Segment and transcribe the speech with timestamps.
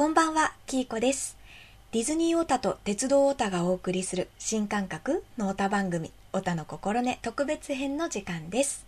[0.00, 1.36] こんばんは、キーコです。
[1.92, 8.86] ディズニーオタと鉄道オタがお送りする新感覚のオタ番組、オタの心根特別編の時間です。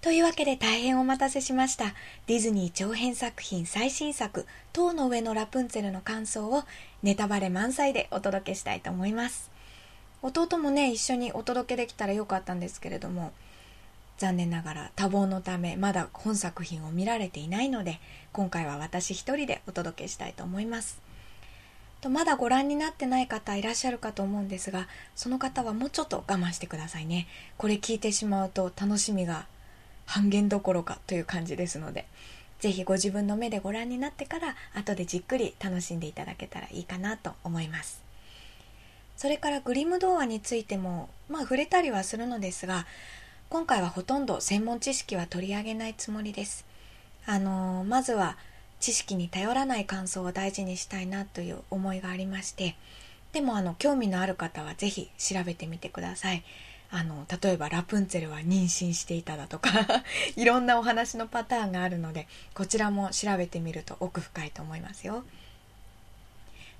[0.00, 1.94] というわけで大変お待たせしました。
[2.28, 6.62] ディズニー長編作品最新作、塔の上のラプンツェルの感想を
[7.02, 9.50] ネタバレ満載でお届けしたいと思います。
[10.22, 13.32] 弟もね、一緒にお届けできたらよかったんですけれども、
[14.20, 18.00] 残念ながら多忙のためまだ本作品を見られていないので
[18.32, 21.00] 今回は私一人でお届けしたいと思います。
[22.02, 27.28] とまだご覧になってない方いらっしゃるかと思うんですがその方はもうちょっと我慢してくださいね。
[27.56, 29.46] これ聞いてしまうと楽しみが
[30.04, 32.04] 半減どころかという感じですので
[32.58, 38.02] ぜひご自分の目でご覧になってから後でじっくり楽しんでいただけたらいいかなと思います。
[39.16, 42.86] それからグリム童話についてもまあ触れたりはするのですが
[43.50, 46.64] 今回はほとんど専門知識は取り上げないつもりです。
[47.26, 48.36] あのー、まずは
[48.78, 52.76] 知識に頼らない感想を大事にしたいなという思いがありまして、
[53.32, 56.44] でもあの興味のある方はぜひ調べてみてください。
[56.92, 59.70] あの例えばラプンツェルは妊娠していただとか
[60.36, 65.24] いろんなお話のパターンがあるのでこちらも調べてみると奥深いと思いますよ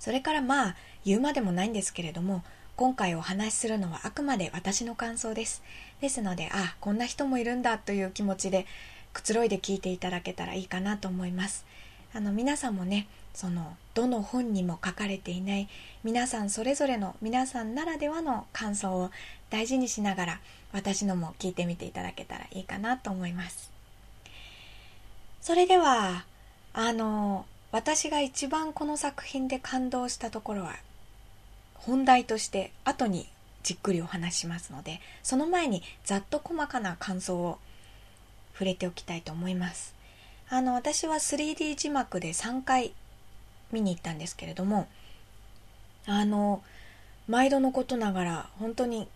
[0.01, 2.43] それからまあ言うまでもないんですけれども
[2.81, 5.62] 今回お話しするのはあくまで私の感想です。
[6.00, 8.64] ですので、あ、こんな人もいるんだという気持ちで
[9.12, 11.67] くつろいで聞いていただけたらいいかなと思います。
[12.14, 15.69] あの皆さんもね、そのどの本にも書かれていない
[16.05, 19.11] 皆さんそれぞれの皆さんならではの感想を
[19.50, 20.41] 大事にしながら
[20.72, 23.70] 私のも聞いてみていただけたらいいかなと思います。
[25.42, 26.25] それでは
[26.72, 30.77] あの私が一番この作品で感動したところは
[31.81, 33.28] 本題として後に
[33.62, 37.59] じっくりお話しますのでその前にざっと細かな感想を
[38.53, 39.95] 触れておきたいと思います。
[40.48, 42.92] あの私は 3D 字幕で3回
[43.70, 44.89] 見に行ったんですけれども
[46.06, 46.62] あの
[47.28, 49.06] 毎度のことながら本当に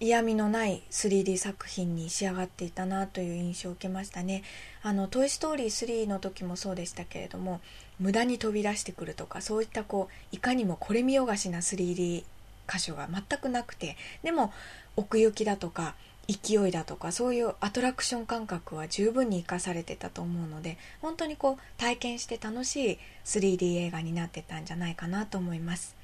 [0.00, 4.42] 嫌味のない 3D 作品に仕上がっていたなという印象を受けましたね。
[4.82, 7.60] あの「トイ・ストーリー3」の時もそうでしたけれども
[7.98, 12.24] 無駄に飛び出してくるとかそういったこういかにもこれ見よがしな 3D
[12.68, 14.52] 箇所が全くなくてでも
[14.96, 15.94] 奥行きだとか
[16.26, 25.94] 勢いだとかそういうアトラクション感覚は十分に生かされてたと思うので本当にこう体験して楽しい 3D 映画になってたんじゃないかなと思います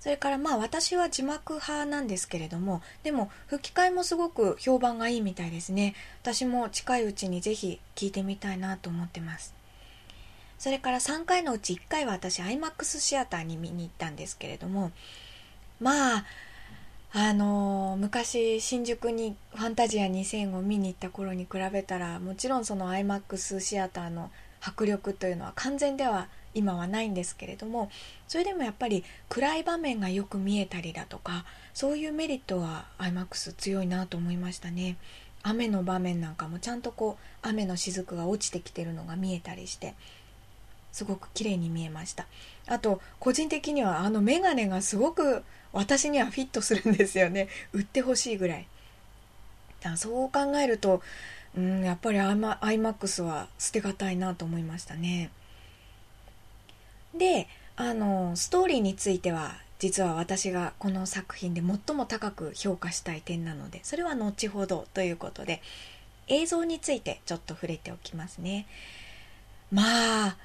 [0.00, 5.94] それからまあ私は字幕派なんですけれどもでも吹き替えもすごく評判がいいみたいですね。
[6.22, 9.54] 私も近いうちにぜひ聞いてみたいなと思ってます。
[10.58, 14.92] それから3回のうち1回は私 IMAX シアターに見に行ったんですけれども
[15.80, 16.24] まあ
[17.12, 27.90] あのー、昔新宿にファンタジア2000を見に行った頃に比べたらもちろんその IMAX シアターの迫力というのは完全では今はないんですけれども
[28.26, 31.44] それでもやっぱり暗い場面がよく見えたりだとか
[31.74, 34.96] そういうメリットは IMAX 強いなと思いましたね。
[35.42, 39.94] 雨の場面なんかもちゃんとこう雨の雫が落ちてきてるのが見えたりして
[40.92, 42.26] すごく綺麗に見えました。
[42.66, 47.48] あと個人的にはあのメガネがすごく私にはフィットするんですよね。
[47.72, 48.66] 売ってほしいぐらい。
[49.80, 51.00] だそう考えると
[51.56, 55.30] うんやっぱり iMAX は捨てがたいなと思いましたね。
[57.16, 65.62] であのストーリーについては実は私がこの作品で最も高く評価したい点なのでそれは後ほどということで
[66.28, 68.66] 映像についてちょっと触れておきますね。
[69.72, 70.36] まあ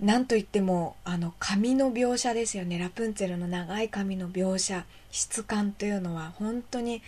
[0.00, 2.78] なんといってもあの髪の描写ですよね。
[2.78, 7.00] ラプンツェルの長い髪の描写質感というのは本当に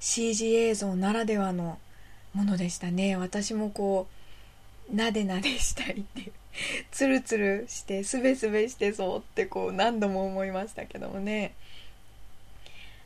[0.00, 1.78] CG 映像ならではの
[2.34, 3.16] ものでしたね。
[3.16, 4.06] 私もこ
[4.92, 6.32] うなでなでしたいっていう
[6.90, 11.54] ツルツルしてすべすべしてそうってこう何度も思いましたけどもね。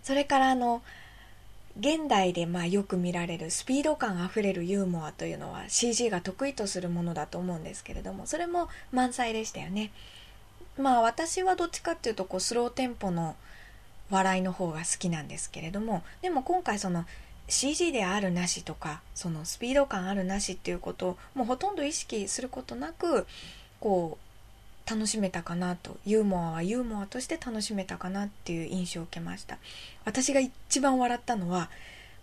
[0.02, 0.82] それからあの
[1.78, 9.90] 現代でまあよく見られるスピード感あふれるユーモアというのは CG が得意とするものだと思うんですけれどもそれも満載でしたよね。
[10.78, 13.36] まあ私はどっちかっていうとこうスローテンポの
[14.10, 17.04] 笑いの方が好きなんですけれどもでも今回その
[17.48, 23.26] CG であるなしとかそのスピード感あるなしっていうことをもうほとんど意識することなく
[23.80, 29.58] こう楽しめたかなとユーモアはユーモアとして楽しめたかなっていう印象を受けました。
[30.04, 31.70] 私が一番笑ったのは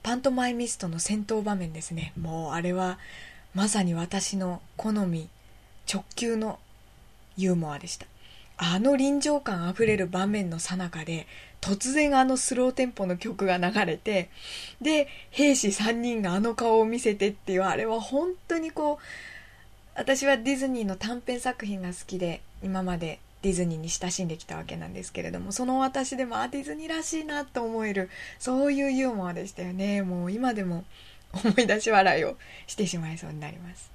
[0.02, 2.14] パントマイミストの戦闘場面ですね。
[2.20, 3.00] もうあれは
[3.54, 5.30] まさに私の好み
[5.92, 6.60] 直球の
[7.38, 8.08] ユーモアでした。
[8.58, 11.28] あの臨場感あふれる場面の最中で
[11.64, 14.30] 突然あのスローテンポの曲が流れて
[14.82, 18.98] で兵士3人があの顔を見せてっていうあれは本当にこう
[19.96, 30.02] 私はディズニーの短編作品が好きで今までディズニーに親しんできたわけなんですけれどもその私でもあディズニーらしいなと思えるそういうユーモアでしたよね。
[30.02, 30.84] もう今でも
[31.32, 32.36] 思い出し笑いを
[32.68, 33.90] してしまいそうになります。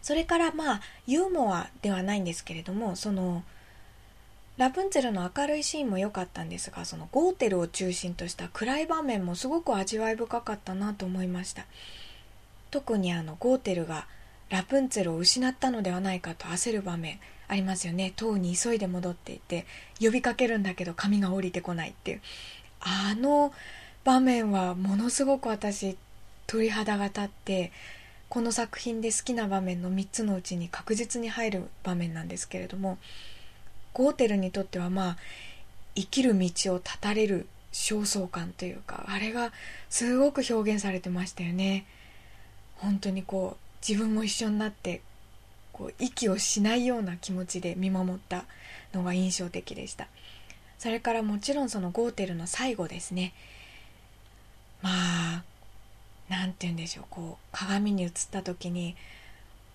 [0.00, 3.44] それからまあユーモアではないんですけれどもその
[4.56, 11.66] ラプンツェルの明るいシーンも良かったんですがそのゴーテルを中心とした暗い場面もすごく味わい深かったなと思いました。
[12.70, 14.06] 特にあのゴーテルが
[14.48, 17.18] ラプンツェルを失ったのではないかと焦る場面
[17.48, 18.12] ありますよね。
[18.14, 19.66] 塔に急いで戻っていて
[20.00, 22.20] 呼びかけるんだけど髪が降りてこないっていう。
[22.80, 23.52] あの
[24.04, 25.96] 場面はものすごく私
[26.46, 27.72] 鳥肌が立って
[28.28, 32.98] この作品で好きな場面の3つのうちに確実に入る場面なんですけれども
[33.92, 35.16] ゴーテルにとってはまあ
[35.94, 39.52] 生きる道を断たれる焦燥感というかあれが
[39.88, 41.86] すごく表現されてましたよね。
[42.76, 45.02] 本当にこう自分も一緒になって
[45.72, 48.44] こう息をしないような気持ちで見守った
[48.92, 50.08] のが印象的でした。
[50.78, 53.34] それからもちろんそのゴーテルの最後ですね。
[54.82, 55.44] まあ
[56.28, 57.04] 何て言うんでしょう。
[57.10, 58.96] こう鏡に映った時に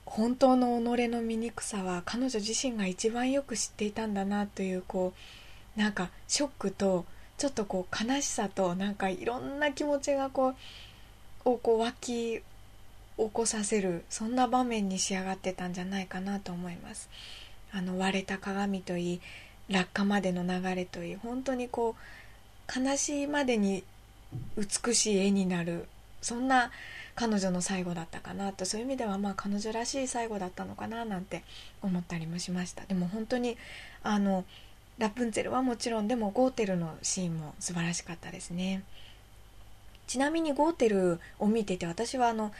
[0.06, 5.14] 本当の己の醜さは彼女自身が一番よく知っていたんだなというこ
[5.76, 7.06] うなんかショックと
[7.38, 10.56] ちょっとこう悲しさとなんかいろんな気持ちがこう
[11.50, 12.42] をこう湧き
[13.18, 17.10] 起こさせるそんな場面に仕上がってたんじゃないかなと思います。
[17.72, 19.22] あの割れた鏡といい
[19.70, 23.84] 落下までの流れといい本当にこう悲しいまでに
[24.58, 25.88] 美しい絵になる
[26.22, 26.72] そんな
[27.16, 31.44] 彼女の最後だったかなとそういう意味ではまあ彼女らしい最後だったのかななんて
[31.82, 32.84] 思ったりもしました。
[32.86, 33.58] でも本当に
[34.04, 34.44] あの
[34.98, 38.84] ラプンツェルはもちろんでもゴーテルのシーンも素晴らしかったですね。
[40.08, 42.52] ちなみにゴーテルを見てて私はあの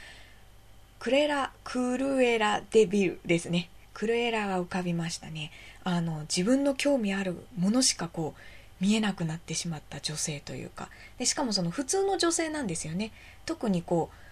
[1.00, 3.70] クレラクルエラデビルですね。
[3.94, 5.52] クルエラが浮かびましたね。
[5.84, 10.90] あの自分の興味あるものしかこう見えなくなってしまった女性というか。
[11.18, 13.12] でしかもその普通の女性なんですよね。
[13.46, 14.25] 特にこう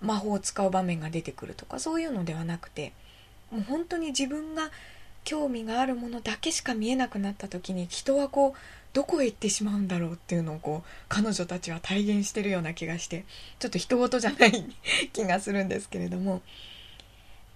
[0.00, 2.92] 魔法を使う場面が出てくるとかそういうのではなくて
[3.50, 4.70] もう本当に自分が
[5.24, 8.58] 興味があるものだけしか見えなくなった時に人はこう
[8.92, 13.24] どこへ行ってしまうんだろうっていうのをこう彼女たちは体現してるような気がして
[13.58, 14.64] ちょっと人事じゃない
[15.12, 16.42] 気がするんですけれども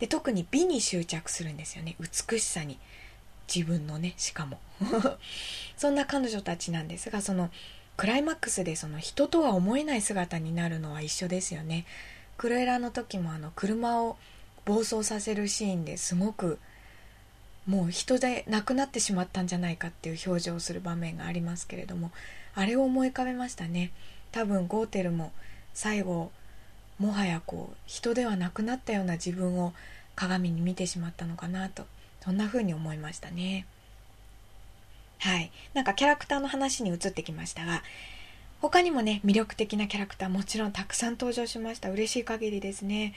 [0.00, 1.96] で特に美に執着するんですよね。
[1.98, 2.78] 美しさに。
[3.52, 4.60] 自分のねしかも。
[5.76, 7.50] そんな彼女たちなんですがその
[7.96, 11.84] クライマックスでその人とは思えない姿になるのは一緒ですよね。
[12.38, 14.16] クルエラの時もあの車を
[14.64, 16.58] 暴走させるシーンですごく
[17.66, 22.12] もう人で亡くなってしまったんじゃないかっていう表情をする場面がありますけれども
[22.54, 23.92] あれを思い浮かべましたね。
[24.32, 25.32] 多分ゴーテルも
[25.74, 26.30] 最後
[26.98, 29.72] もはやこう人ではなくなったような自分を
[30.16, 31.86] 鏡に見てしまったのかなと
[32.20, 33.66] そんな風に思いましたね。
[35.18, 35.50] はい。
[35.74, 37.82] なんかキャラクターの話に移ってきましたが
[38.60, 41.90] 他にもね魅力的なキャラクターもちろんたくさん登場しました。
[41.90, 43.14] 嬉しい限りですね。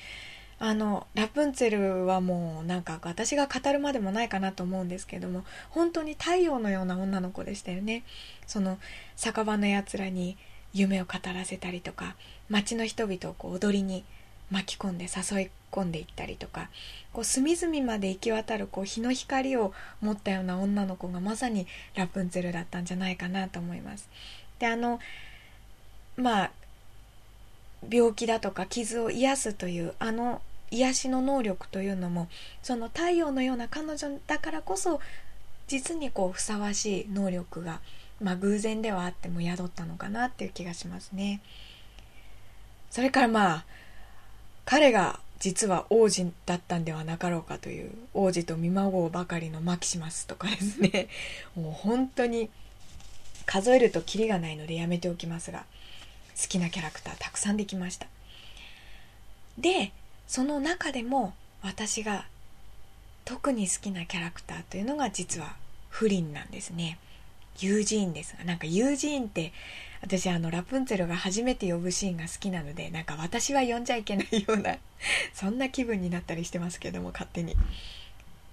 [0.60, 8.04] あのラプンツェルはもうなんか私が語るまでもないかなと思うんですけども本当に太陽のような女の子でしたよね。
[8.46, 8.78] その
[9.16, 10.38] 酒場のやつらに
[10.74, 12.16] 夢を語らせたりとか
[12.48, 14.04] 街の人々をこう踊りに
[14.52, 16.70] 巻き込んで誘い込んでいったりとか
[17.12, 21.66] こう隅々まで行き渡るこう日の光を持ったような女の子がまさに
[21.96, 24.08] ラプンツェルだったんじゃないかなと思います。
[24.60, 25.00] であの
[26.18, 26.52] まあ
[27.90, 32.28] 病気だとか傷を癒すというあの癒しの能力というのも
[32.64, 35.00] その太陽のような彼女だからこそ
[35.68, 37.80] 実にこうふさわしい能力が、
[38.22, 41.42] まあ、偶然ではあっても宿ったのかなっていう気がしますね。
[42.90, 43.66] それからまあ
[44.66, 51.08] 彼が実は王子だったんではなかろうかという王子と見まごうばかりのマキシマスとかですね
[51.56, 52.50] もう本当に
[53.46, 55.66] 数えるとキリがないのでやめておきますが
[56.40, 58.08] 好きなキャラクターたくさんできました。
[59.58, 59.92] で
[60.28, 62.26] その中でも私が
[63.26, 65.56] 特に好きなキャラクターというのが実は
[65.90, 66.98] フリンなんですね。
[67.60, 69.52] ユージーンですがなんかユージーンって
[70.02, 74.78] 私あのラプンツェルが初めて呼ぶシーンが好きなのでなんか私は呼んじゃいけないような
[75.34, 77.56] そんな気分になったりしてますけども勝手に。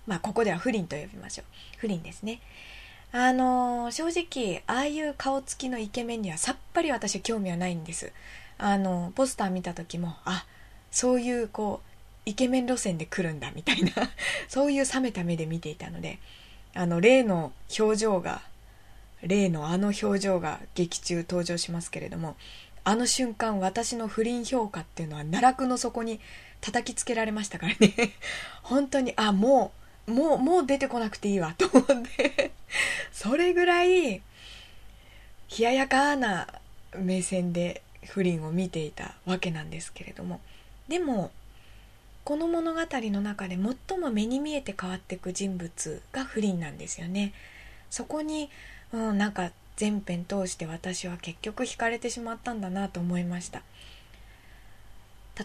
[0.06, 1.46] まあここではフリンと呼びましょう。
[1.78, 2.40] フリンですね。
[3.10, 8.12] あのー、正直ああいう顔つきのイケメンにはさっぱり私は興味はないんです。
[8.58, 10.44] あのポスター見た時もあ
[10.90, 11.88] そういうこう
[12.28, 13.92] イケメン路線で来るんだみたいな。
[14.48, 16.18] そういう冷めた目で見ていたので
[16.74, 18.42] あの例の表情が
[19.22, 22.36] 例のあの表情が劇中登場しますけれども
[22.84, 26.20] あの瞬間私の不倫評価っていうのは奈落の底に
[26.60, 27.94] 叩きつけられましたからね。
[28.62, 29.77] 本当にあもう
[30.08, 32.52] もうもう出てこなくていいわ と思って。
[33.12, 34.20] それぐらい冷
[35.58, 36.46] ややかな
[36.96, 40.40] 目線で不倫を見ていたわけなんですけれども。
[40.88, 41.30] でも
[42.24, 47.32] この物語の中で最も目に見えて変わっていく人物が不倫なんですよね。
[47.90, 48.50] そこに、
[48.92, 53.62] うん、なんか全編通して私は結局惹かれてしまったんだなと思いました。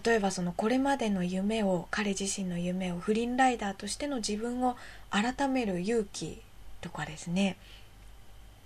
[0.05, 4.75] 例えばそのこれまでの夢を彼自身の夢を不倫ライダーとしての自分を
[5.11, 6.41] 改める勇気
[6.81, 7.57] とかですね。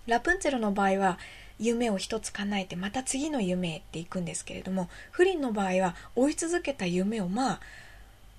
[0.05, 1.19] ラプンツェルの場合は
[1.60, 7.60] 夢を一つ叶えてまた次の夢へっていくんですけれども不倫の場合は追い続けた夢をまあ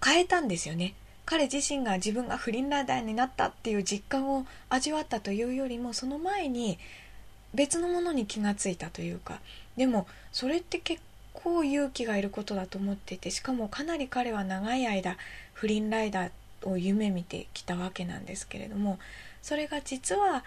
[0.03, 0.95] 変えたんですよね。
[1.27, 6.79] 彼自身が自分が不倫ライダーになったっていう実感を味わったというよりもその前に
[7.53, 9.41] 別のものに気がついたというか。
[9.77, 11.03] でもそれって結
[11.39, 15.17] 構勇気がいることだと思っていてしかもかなり彼は長い間
[15.53, 16.31] 不倫ライダー
[16.69, 18.99] を夢見てきたわけなんですけれども
[19.41, 20.45] それが実は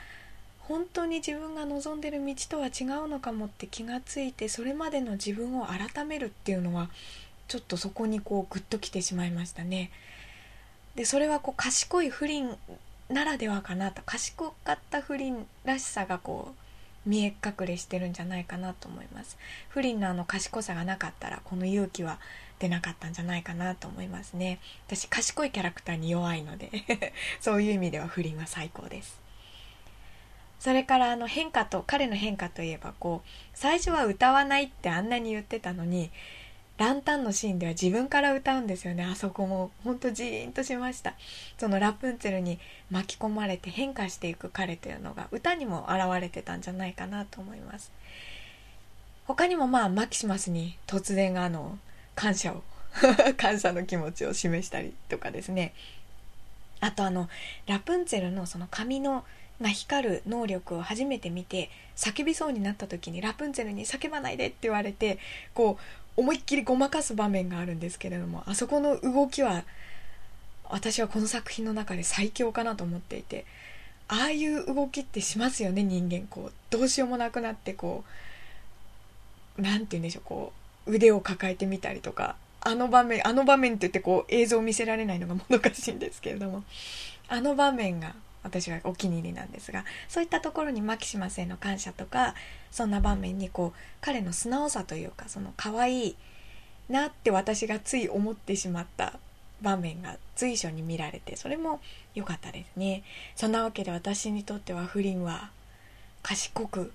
[0.60, 6.90] 本当に自分が望んでる道とは違うのかもって気がついてそれまでの自分を改めるっていうのは
[7.48, 9.92] ちょっとそこにこうグッときてしまいましたね。
[10.96, 12.58] でそれはこう賢い不倫
[13.10, 16.61] ならではかなと賢かった不倫らしさがこう
[17.06, 19.38] 見え隠れしてるんじゃないかなと思います。
[19.70, 22.20] 不倫のあの賢さがなかったらこの勇気は
[22.60, 24.60] 出なかったんじゃないかなと思いますね。
[24.88, 26.70] 私賢いキャラクターに弱いので。
[27.42, 29.20] そういう意味では不倫は最高です。
[30.60, 36.12] それからあの変化と彼の変化といえばこう最初は歌わないってあんなに言ってたのに
[36.82, 39.04] ランタンのシーンでは自分から歌うんですよね。
[39.04, 41.14] あそこもほんとジーンとしました。
[41.60, 42.58] そのラプンツェルに
[42.90, 47.92] 巻き込まれて変化していく彼というのが歌にも表れてたんじゃないかなと思います。
[49.28, 51.78] 他にもまあマキシマスに突然あの
[52.16, 52.64] 感謝を
[53.38, 55.76] 感謝の気持ちを示したりとかですね。
[56.80, 57.30] あとあの
[57.68, 59.24] ラプンツェルのその髪の
[59.62, 65.20] が光る能力を初めて見て叫びそうになった時にラプンツェルに叫ばないでって言われて
[65.54, 65.78] こ
[66.18, 69.64] う思いっきりごまかす場面があるんですけれどもあそこの動きは
[70.70, 73.46] 私はこの作品の中で最強かなと思っていて
[74.08, 76.28] ああいう動きってしますよね人間。
[76.30, 78.04] こうどうしようもなくなってこ
[79.58, 80.54] う何て言うんでしょうこ
[80.86, 86.64] う腕を抱えてみたりとかあの場面あの場面って言ってこう映像を見せられないのがもどかしいんですけれども
[87.28, 92.36] あの場面が私はお気に入りなんですがそういったところにマキシマスへの感謝とか
[92.72, 96.16] そんな場面にこう彼の素直さというかその可愛い
[96.90, 99.20] なって私がつい思ってしまった
[99.62, 101.80] 場面が随所に見られてそれも
[102.16, 103.04] 良かったですね。
[103.36, 105.52] そんなわけで私にとっては不倫は
[106.24, 106.92] 賢く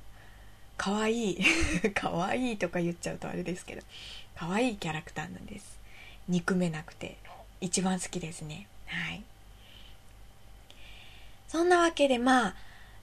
[0.77, 1.45] 可愛い
[1.95, 3.83] 可愛いとか言っちゃうとあれですけど
[4.35, 5.79] 可愛いキャラクターなんです。
[6.29, 7.17] 憎めなくて
[7.61, 8.67] 一番好きですね。
[8.87, 9.23] はい。
[11.49, 12.55] そんなわけでまあ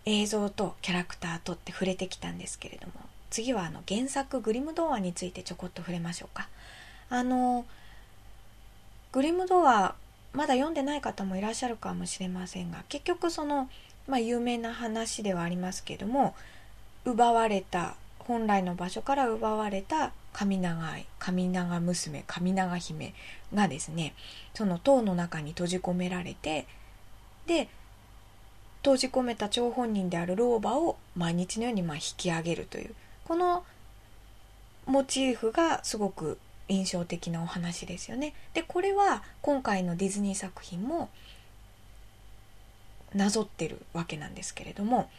[0.06, 2.94] 映像とキャラクターとって触れてきたんですけれども
[3.30, 6.50] 次はあの原作グリム童話についてちょこっと触れましょうか。
[7.10, 7.66] あの
[9.12, 9.96] グリム童話
[10.34, 13.70] まだ読んでない方もいらっしゃるかもしれませんが結局その、
[14.08, 16.36] まあ、有名な話ではありますけども
[17.06, 23.14] 奪われた本来の場所から奪われた神長い神長娘神長姫
[23.54, 24.16] がですね
[24.56, 26.66] その塔の中に閉じ込められて
[27.46, 27.68] で
[28.84, 32.94] 閉じ込めた張本人である老婆を毎日のようにま引き上げるという
[33.26, 33.64] この
[34.86, 36.38] モチーフがすごく
[36.68, 38.34] 印象的なお話ですよね。
[38.54, 41.10] でこれは今回のディズニー作品も
[43.14, 45.10] なぞってるわけなんですけれども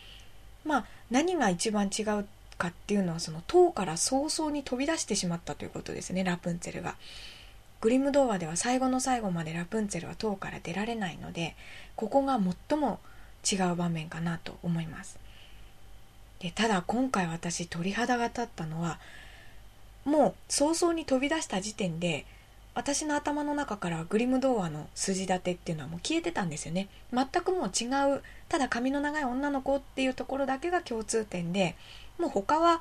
[0.64, 2.26] まあ何が一番違う
[2.58, 6.96] かっていうのはその塔から早々に飛び出してしまったということですねラプンツェルが。
[7.80, 11.54] グリム童話では最後の最後までラプンツェルは塔から出られないので
[11.96, 12.98] ここが最も
[13.50, 15.18] 違う場面かなと思います。
[16.40, 18.98] でただ今回私鳥肌が立ったのは
[20.04, 22.26] もう早々に飛び出した時点で
[22.74, 26.88] 私の頭の中からグリム童話の筋立てっていうのはもう消えてたんですよね。
[27.12, 27.86] 全くもう違
[28.16, 31.76] うただ髪の長い女の子っていうところだけが共通点で
[32.18, 32.80] もう他は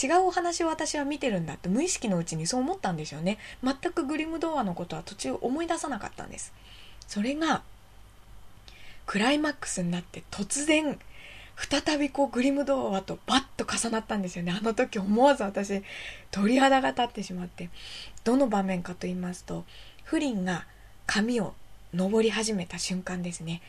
[0.00, 3.38] 違うお話を私は見てるんだって無意識のうちにそう思ったんですよね。
[3.62, 6.52] 全くグリム童話のことは途中思い出さなかったんです。
[7.06, 7.62] それが
[9.08, 10.98] クライマックスになって突然
[11.56, 14.54] 再びこうグリム童話とバッと重なったんですよね。
[14.56, 15.82] あの時思わず私
[16.30, 17.70] 鳥肌が立ってしまって。
[18.22, 19.64] どの場面かと言いますと
[20.04, 20.66] フリンが
[21.06, 21.54] 髪を
[21.94, 23.62] 登り始めた瞬間ですね。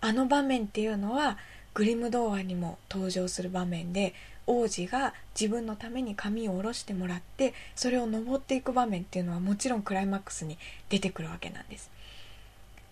[0.00, 1.36] あの場面っていうのは
[1.74, 4.14] グリム童話にも登場する場面で
[4.46, 10.56] 王子が自分のために髪を下ろしてもらってそれを登っていく場面っていうのはもちろんクライマックスに
[10.88, 11.90] 出てくるわけなんです。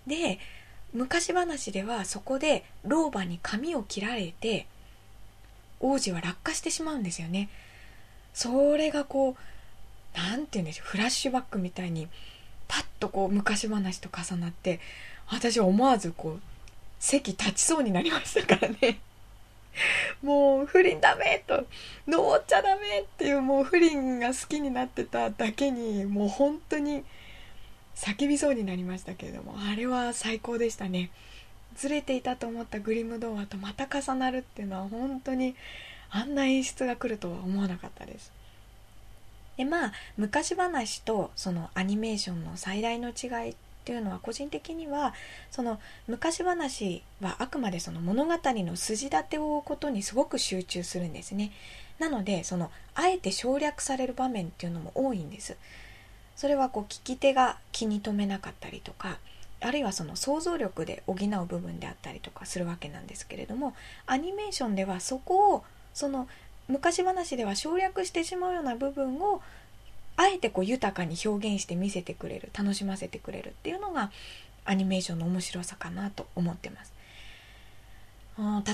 [0.08, 0.40] で
[0.94, 4.66] 昔話ではそこで老婆に髪を切られて
[5.80, 7.50] 王子は落下してしまうんですよね。
[8.32, 9.36] それがこう
[10.16, 12.08] 何て言うんでしょうフラッシュバックみたいに
[12.68, 14.80] パッとこう昔話と重なって
[15.28, 16.40] 私は思わずこう
[17.00, 19.00] 席立ちそうになりましたからね。
[20.22, 21.66] もう不倫ダメと
[22.06, 27.04] 登っちゃダメっていうもう不倫が好きになってただけにもう本当に
[27.94, 31.10] 叫びそうになりましたけれどもあれは最高でしたね。
[31.76, 35.56] ずれていたと思ったグリム童話とまた重なるっていうのは本当に
[36.10, 38.32] あんな演出が来るとは思わなかったです。
[39.56, 45.14] でまあ昔話とそのアニメーションの最大の違いっていうのは個人的には
[45.50, 51.52] その昔話はあくまでその物語の筋立てを追うことにすごく集中するんですね。
[51.98, 55.56] なのでそのあえて省略される場面っていうのも多いんです。
[56.36, 59.18] それはこう聞き手が気に留めなかったりとか
[59.60, 63.74] あるいはその想像力で補う部分であったりとかするわけなんですけれども
[64.06, 65.64] アニメーションではそこを
[65.94, 66.28] その
[66.68, 69.42] 昔話では省略してしまうような部分を
[70.16, 74.10] あえてこう豊かに表現して見せてくれる楽しませてくれるっていうのが
[74.64, 76.92] アニメーションの面白さかなと思ってます。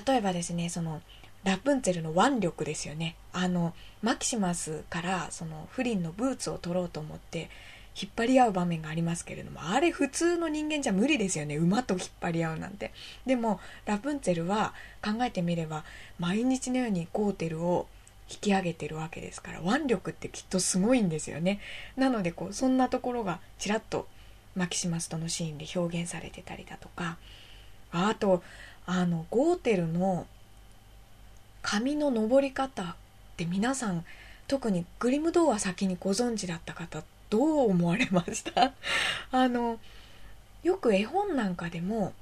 [0.06, 1.02] 例えばですねその
[1.44, 3.16] ラプンツェルの腕力ですよね。
[3.32, 7.48] あのマキシマスからそのフリンのブーツを取ろうと思って
[8.00, 11.56] 引っ張り合う場面がありますけれどもあれ普通の人間じゃ無理ですよね。
[11.56, 12.92] 馬と引っ張り合うなんて。
[13.26, 15.84] でもラプンツェルは考えてみれば
[16.18, 17.86] 毎日のようにゴーテルを
[18.30, 21.60] 引き上げてるわけですから腕力ってきっとすごいんですよね。
[21.96, 24.06] なのでこうそんなところがちらっと
[24.54, 27.16] マキシマスとのシーンで表現されてたりだとか。
[27.92, 28.42] あと
[28.86, 30.26] あのゴーテルの
[31.62, 32.86] 髪の登り方っ
[33.36, 34.04] て皆さん
[34.48, 38.72] 特にグリム童話先にご存知だった方どう思われました？
[39.30, 39.78] あの
[40.62, 42.12] よく絵本なんかでも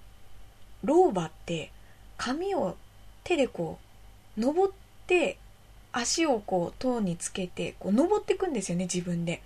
[0.85, 1.73] 老婆って
[2.16, 2.76] 髪を
[3.24, 3.79] 手でこ
[4.37, 4.72] う登っ
[5.07, 5.38] て
[5.92, 9.42] 足をこう塔につけてこう登っていくんですよね自分で。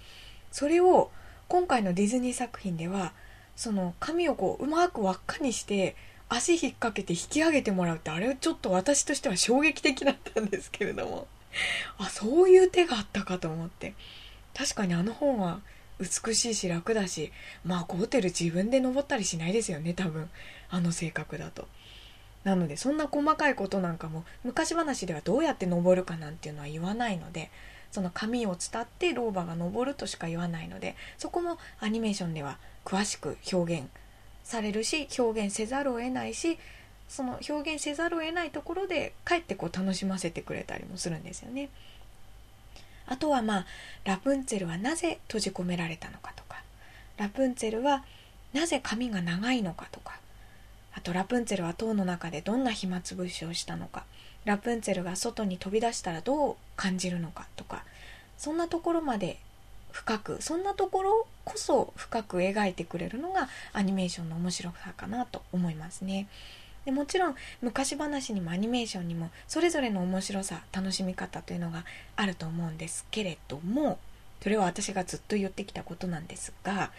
[0.51, 1.11] それを
[1.49, 3.13] 今回のディズニー作品では
[3.57, 5.97] その髪をこううまく輪っかにして
[6.35, 11.27] 足引っ掛けて引き上げてもらうってあれちょっと私としては衝撃的だったんですけれども。
[11.99, 13.95] あそういう手があったかと思って。
[14.55, 15.61] 確かにあの本は
[16.01, 17.33] 美しいし楽だし
[17.65, 20.31] まあゴーテル自分で登ったりしないですよね多分。
[20.71, 21.69] あの性格だと。
[22.45, 27.51] なのでそんな細かいことなんかも昔話ではどうやって登るかなんていうのは言わないので
[27.93, 33.89] その紙を伝って老婆が登るとしか言わないのでそこもアニメーションでは詳しく表現
[34.45, 36.59] されるし表現せざるを得ないし
[37.09, 41.69] その表現せざるを得ないところでかえってこう楽しませてくれたりもするんですよね。
[43.07, 43.67] あとはまあ
[44.05, 46.63] ラプンツェルはなぜ閉じ込められたのかとか。
[47.19, 48.05] ラプンツェルは
[48.55, 50.19] なぜ髪が長いのかとか。
[50.95, 54.05] あとラプンツェルは塔の中でどんな暇つぶしをしたのか。
[54.47, 57.85] ラプンツェルが外に飛び出したらどう感じるのかとか。
[58.39, 59.39] そんなところまで
[59.93, 66.27] 深くそんなところこそ深く描いてくれるのがアニメーションの面白さかなと思いますね。
[66.85, 71.85] でもちろん昔話にもアニメーションにもそれぞれの面白さ楽しみ方というのが
[72.17, 73.99] あると思うんですけれども
[74.43, 76.91] それは私がずっと言ってきたことなんですが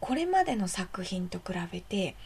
[0.00, 2.16] これまでの作品と比べて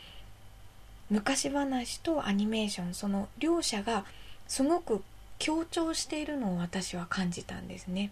[1.10, 4.06] 昔話とアニメーションその両者が
[4.48, 5.02] すごく
[5.38, 8.10] 強調しているのを私は感じたんですね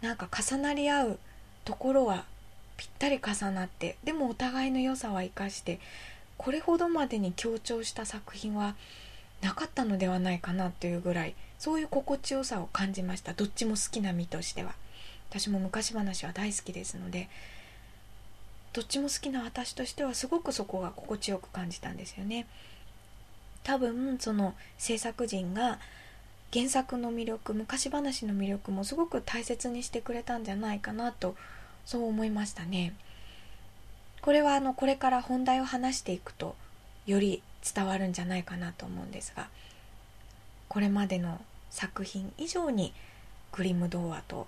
[0.00, 1.18] なんか重なり合う
[1.64, 2.24] ところは
[2.76, 5.80] ぴったり重なってでもお互いの良さは生かして
[6.36, 8.76] これほどまでに強調した作品は
[9.42, 13.32] なかったのではないかなというぐらいそういう心地よさを感じました。
[13.32, 14.74] どっちも好きな身としては。
[15.28, 17.28] 私も昔話は大好きですので
[18.72, 22.46] どっちも好きな私としてはすごくそこが心地よく感じたんですよね。
[23.64, 25.78] 多分その制作陣が
[26.52, 31.36] 原作の魅力昔話の魅力もすごく大切にしてくれたんじゃないかなと
[31.84, 32.94] そう思いましたね。
[34.20, 36.56] これはあのこれから本題を話していくと
[37.06, 37.42] より
[37.74, 39.48] 伝わるんじゃないかなと思うんですが
[40.68, 42.92] これまでの作品以上に
[43.52, 44.46] グリム童話と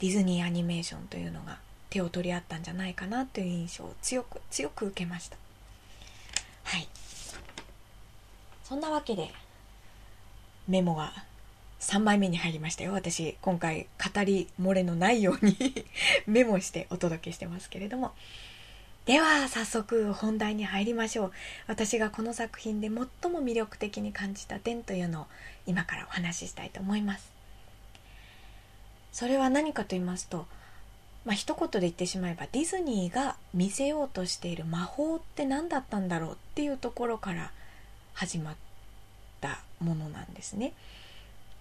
[0.00, 1.58] ディズニーアニメーションというのが
[1.90, 5.36] 手を取り合ったんじゃないかなという印象を強く強く受けました。
[6.64, 6.88] はい。
[8.64, 9.30] そんなわけで
[10.68, 11.12] メモが
[11.80, 12.92] 3枚目に入りましたよ。
[12.92, 15.56] 私今回語り漏れのないように
[16.26, 18.12] メモしてお届けしてますけれども。
[19.04, 21.32] では早速本題に入りましょう。
[21.68, 22.94] 私がこの作品で最
[23.30, 25.26] も魅力的に感じた点というのを
[25.66, 27.30] 今からお話ししたいと思います。
[29.12, 30.46] それは何かと言いますと
[31.24, 37.50] まあ一言で言ってしまえばディズニーが見せようとしている魔法って何だったんだろうっていうところから
[38.12, 38.56] 始まっ
[39.80, 40.72] ものなんですね。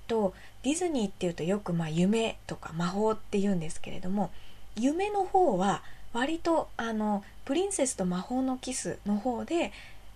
[0.07, 4.31] とディズニーっていうとよくま夢とか魔法って言うんですけれども
[4.75, 5.81] 夢の方は
[6.13, 9.71] 割とあのプリンセスと魔法のキスの方で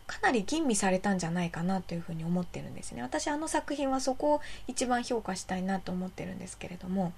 [0.07, 7.13] かなり吟味されたんじゃないかなというふうに思ってるんですね私あの作品はそこを一番評価したいなと思ってるんですけれども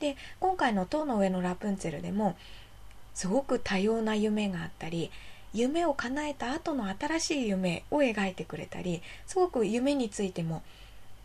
[0.00, 2.36] で今回の「塔の上のラプンツェル」でも
[3.14, 5.10] すごく多様な夢があったり
[5.54, 10.62] 夢を叶えた後の新しい夢を描いてくれたりすごく夢についても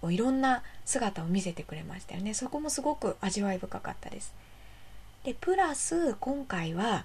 [0.03, 2.33] いろんな姿を見せてくれましたよね。
[2.33, 4.33] そこもすごく味わい深かったです。
[5.25, 7.03] でプラス今回は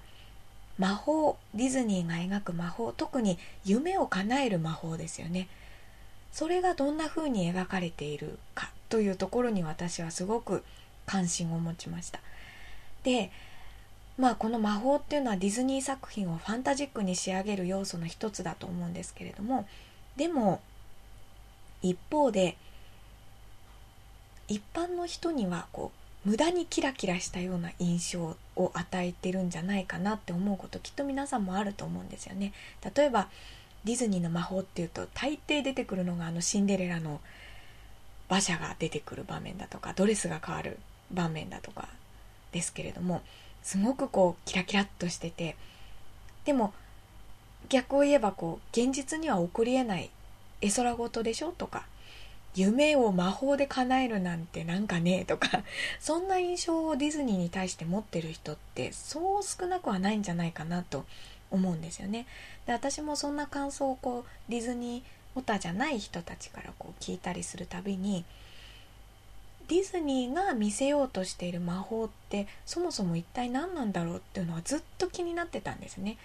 [0.77, 5.49] 魔法ディズニーが描く魔法特に夢を叶える魔法ですよね。
[6.31, 10.63] それがどんな風に描かれているかというところに私はすごく
[11.05, 12.19] 関心を持ちました。
[13.03, 13.31] で
[14.17, 19.67] まあこの魔法っていうのはディズニー作品をファンタジックに仕上げる要素の一つだと思うんですけれども
[20.15, 20.61] でも
[21.81, 22.57] 一方で
[24.47, 25.91] 一般の人にはこ
[26.25, 32.53] う無駄にキラキラしたような印象を与えてるんじゃないかなって思うこときっと皆さんもあると思うんですよね。
[32.95, 33.27] 例えば
[33.83, 37.21] ディズニーの魔法っていうと大抵出てくるのがあのシンデレラの
[38.27, 40.79] 馬車が出てくる場面だとかドレスが変わる
[41.11, 41.87] 場面だとか
[42.51, 43.21] ですけれども
[43.65, 45.57] すごくこうキラキラっとしてて
[46.45, 46.71] でも
[47.67, 50.11] 逆を言えばこう現実には起こりえない
[50.61, 51.87] 絵空事でしょとか
[52.53, 55.63] 夢を魔法で叶えるなんてなんかねとか
[55.99, 61.03] そんな印象をディズニーに対して持ってる人ってそう少なくはないんじゃないかなと
[61.49, 62.27] 思うんですよね。
[62.67, 68.25] で私もそんな感想をこうディズニーオタじゃない人たちからこう聞いたりするたびに
[69.67, 76.17] ディズニーが見せようとしている魔法ってそもそも一体何なんだろうっていうのはずっと気になってたんですね。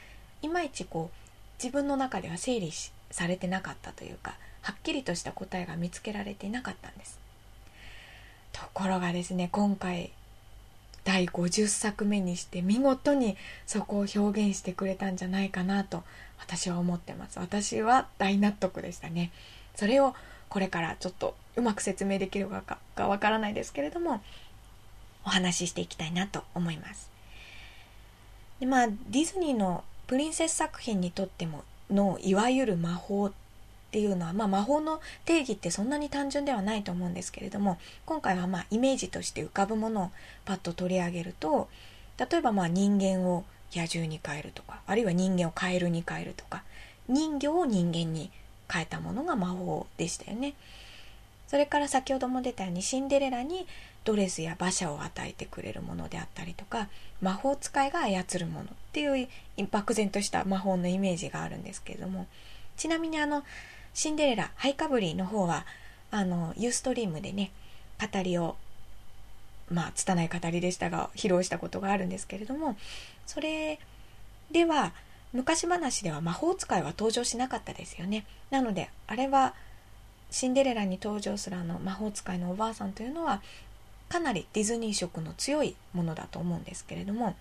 [0.43, 2.71] いまいちこう自分の中では整理
[3.11, 7.19] されてなかったというかはっきりとした答えが見つけられていなかったんです。
[8.53, 10.11] ところがですね今回
[11.05, 16.03] 第50作目にして見事にそこを表現してくれたんじゃないかなと
[16.39, 17.39] 私は思ってます。
[17.39, 19.31] 私は大納得でしたね。
[19.77, 20.15] それを
[20.51, 24.21] これからちょっとうまく説明できるかがわからないですけれども
[25.25, 27.11] お話ししていきたいなと思います。
[28.59, 33.33] でまあディズニーのプリンセス作品にとってものいわゆる魔法っ
[33.91, 40.11] ていうのは、まあ、魔法の定義ってそんなに単純ではないと思うんですけれども今回はまあイメージとして浮かぶものを
[40.45, 41.69] パッと取り上げると
[42.19, 46.63] 例えばまあ人間を野獣に変えるとかあるいは人間をカエルに変えるとか
[47.09, 48.31] 人魚を人間に
[48.71, 50.55] 変えたものが魔法でしたよね。
[51.49, 53.67] それから先ほども出たようにシンデレラに
[54.05, 56.89] ドレスや馬車を与えてくれるものであったりとか
[57.21, 59.29] 魔法使いが操るものっていう
[59.73, 62.29] 漠然とした魔法のイメージがあるんですけれども
[62.77, 63.43] ちなみにあの
[63.95, 65.67] シンデレラ、ハイカブリの方は、
[66.11, 67.51] あの、ユーストリームでね、
[68.01, 68.57] 語りを、
[69.69, 72.77] まあ、拙い語りでしたが、披露したことがあるんですけれども、
[73.27, 73.79] それ
[74.51, 74.93] では、
[75.33, 78.27] 昔話では魔法使いは登場しなかったですよね。
[78.51, 79.55] なので、あれは、
[80.31, 83.43] シンデレラに登場するあの魔法使いのおばあさんというのは、
[84.09, 87.37] かなりディズニー色の強いものだと思うんですけれども、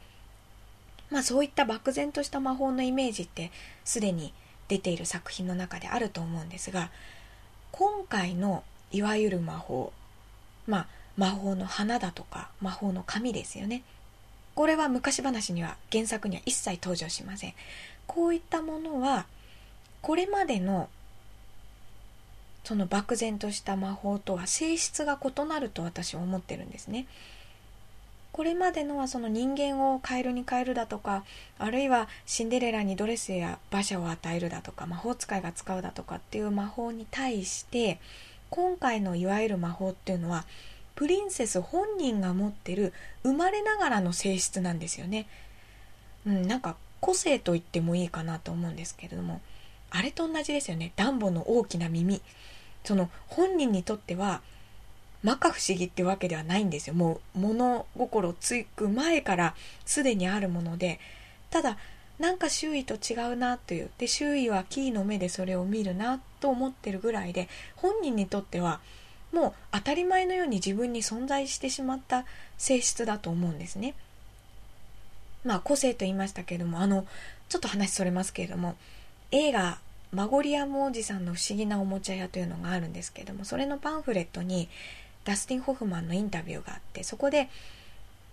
[1.09, 3.51] まあそういった漠然とした魔法のイメージって
[3.83, 4.33] すでに
[4.67, 6.91] 出ている作品の中であると思うんですが
[7.71, 9.91] 今回のいわゆる魔法
[10.67, 13.83] まあ魔法の花だとか魔法の紙ですよね
[14.59, 17.53] これは昔話には原作には一切登場しません。
[18.07, 19.25] こういったものは
[20.01, 20.89] これまでの
[22.65, 27.07] その漠然とした魔法とは性質が異なると私は思ってるんですね。
[28.33, 31.23] これまでのはその人間をカエルに変えるだとか
[31.57, 38.01] あるいはシンデレラにドレスや馬車を与えるだとか魔法使いが使うだとかっていう魔法に対して
[38.49, 40.43] 今回のいわゆる魔法っていうのは
[40.99, 42.91] プリンセス本人が持ってる
[43.23, 45.27] 生まれながらの性質なんですよね。
[46.27, 49.39] うん、なんか個性と言ってもいいかなと思うんですけれども
[49.91, 50.91] あれと同じですよね。
[50.97, 52.21] ダンボの大きな耳。
[52.83, 54.41] その本人にとっては
[55.23, 56.95] 摩訶不思議ってわけではないんですよ。
[56.95, 60.99] もう物心つく前からすでにあるもので。
[61.49, 61.77] ただ
[62.19, 63.89] なんか周囲と違うなという。
[63.99, 68.81] で周囲はキーの目でそれを見るなと思ってるぐらいで本人にとっては
[69.31, 72.25] もう当たり前のように自分に存在してしまった
[72.57, 73.93] 性質だと思うんですね。
[75.43, 77.05] まあ個性と言いましたけれどもあの
[77.47, 78.75] ちょっと話それますけれども
[79.31, 79.79] 映画
[80.11, 84.69] マゴリアムおじさんの不思議なおもちゃ屋というのがあるんですけれどもそれのパンフレットに
[85.23, 87.49] ダスティン・ホフマンのインタビューがあってそこで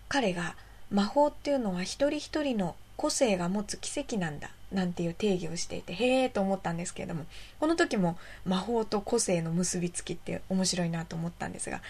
[0.08, 0.56] 彼が
[0.90, 7.24] 魔法っていうのは一人一人の個性が持つ奇跡なんだなんていう定義をしていてへえと思ったんですけれども
[7.58, 11.80] この時も魔法と個性の結びつきって面白いなと思ったんですが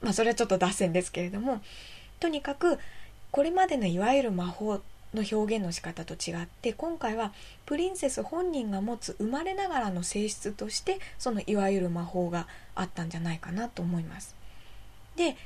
[0.00, 1.60] まあそれはちょっと脱線ですけれども
[2.20, 2.78] とにかく
[3.32, 4.80] これまでのいわゆる魔法
[5.12, 7.32] の表現の仕方と違って今回は
[7.64, 14.36] プリンセス本人が持つ生まれながらの性質としてそのいわゆる魔法があったんじゃないかなと思います。
[15.16, 15.36] で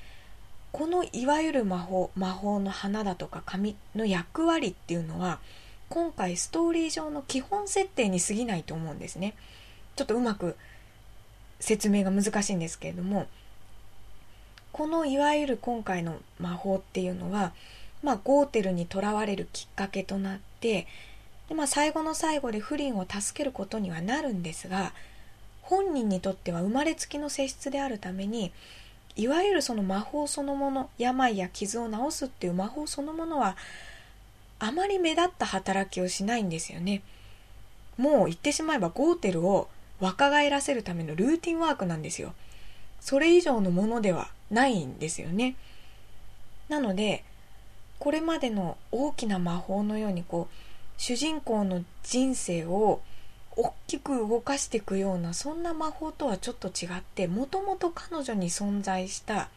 [0.72, 5.40] このいわゆる魔法魔法の花だとか紙の役割っていうのは
[5.90, 9.34] 今回ストーリー上の基本設定に過ぎないと思うんですね。
[9.96, 10.56] ちょっとうまく
[11.58, 13.26] 説明が難しいんですけれども。
[14.72, 17.52] このいわゆる今回の魔法っていうのは、
[18.02, 20.86] まあ、ゴーテルにとらわれるきっかけとなって
[21.48, 24.92] で、まあ、最後の最後で不倫を助けることにはなるんですが
[25.62, 28.52] 本人にとっては生まれつきの性質であるために
[29.16, 33.56] いわゆるその魔法そのもの病や傷を治すっていう魔法そのものは
[34.60, 37.02] あまり目立った働きをしないんですよね。
[37.96, 39.68] もう言ってしまえばゴーテルを
[39.98, 42.34] 若返らせるためのルーティンワークなんですよ。
[43.00, 45.56] それ以上のものではないんですよね。
[46.68, 47.24] なので
[47.98, 50.54] これまでの大きな魔法のようにこう
[50.96, 53.00] 主人公の人生を
[53.56, 59.50] 大きく動かしていくようなそんな魔法とはちょっと違ってもともと彼女に存在した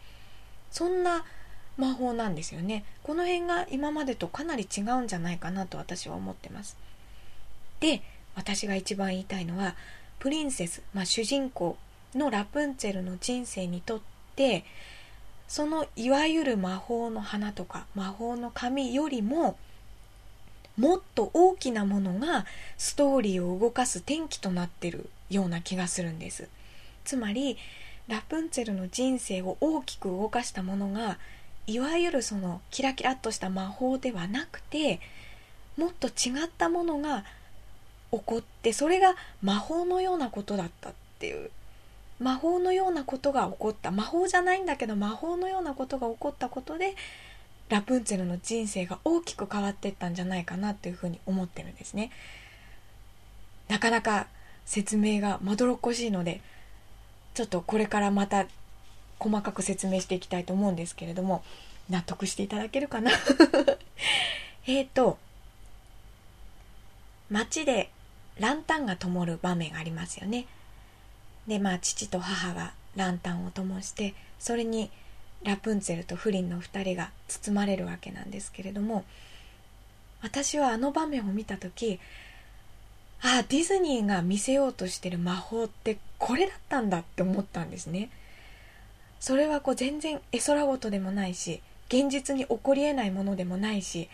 [0.71, 1.23] そんな
[1.77, 2.85] 魔法なんですよね。
[3.03, 6.77] この辺が今までとかなり違うんじゃないかなと私は思ってます。
[7.79, 8.01] で
[8.35, 9.75] 私が一番言いたいのは
[10.19, 11.77] プリンセス、まあ、主人公
[12.15, 14.01] のラプンツェルの人生にとっ
[14.35, 14.63] て
[15.47, 19.57] そのいわゆる魔法の花とか魔法の紙よりも
[20.77, 22.45] もっと大きなものが
[22.77, 26.47] ストーリーを動かす転機となってるような気がするんです。
[27.05, 27.57] つまり
[28.07, 31.17] ラプンツェルの人生を大きく動かしたものが
[31.67, 34.99] いわゆるそのキラキラっとした魔法ではなくて
[35.77, 37.23] もっと違ったものが
[38.11, 41.49] 起こってそれが魔法のようなことだったっていう。
[42.19, 43.91] 魔法のようなことが起こった。
[43.91, 46.95] 魔法じゃないんだけど魔法のようなことが起こったことで
[47.69, 52.11] ラプンツェルの人生が大きく変わっていったんじゃないかなっていうふうに思ってるんですね。
[53.67, 54.27] なかなか
[54.65, 56.41] 説明がまどろっこしいので
[57.33, 58.45] ちょっとこれからまた
[59.19, 61.43] 細かく説明していきたいと思うんですけれども
[61.89, 63.11] 納得していただけるかな？
[64.67, 65.17] えっと
[67.29, 67.89] 街で
[68.39, 70.45] ランタンが灯る場面がありますよね。
[71.47, 74.89] でまあ父と母がランタンを灯してそれに
[75.43, 79.03] ラプンツェルとフリンの2人が包まれるわけなんですけれども
[80.21, 81.99] 私はあの場面を見た時
[83.21, 88.09] ああディズニーが見せようとしてる魔法ってこれだったんだって思ったんですね。
[89.23, 94.09] それはこう全然絵空事でもないし現実に起こりえないものでもないし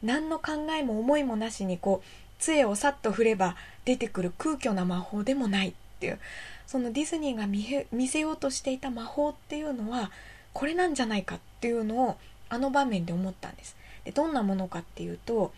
[0.00, 6.20] 何の考えも思いもなしにこう杖をさっと振れば出てくる空虚な魔法でもないっていう
[6.68, 10.12] そのディズニーが見せようとしていた魔法っていうのは
[10.52, 12.16] これなんじゃないかっていうのを
[12.48, 13.76] あの場面で思ったんです。
[14.04, 15.52] でどんなものかっていうと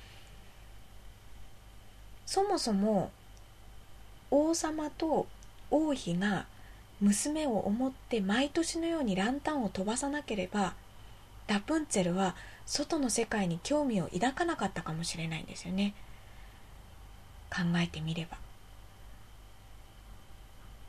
[2.24, 3.10] そもそも
[4.30, 5.26] 王様と
[5.70, 6.46] 王妃が
[7.00, 10.74] 娘を思って毎年のようにランタンを飛ばさなければ
[11.46, 15.94] ラプンツェルは外の世界に興味を抱かなかったかもしれないんですよね。
[17.50, 18.38] 考えてみれば。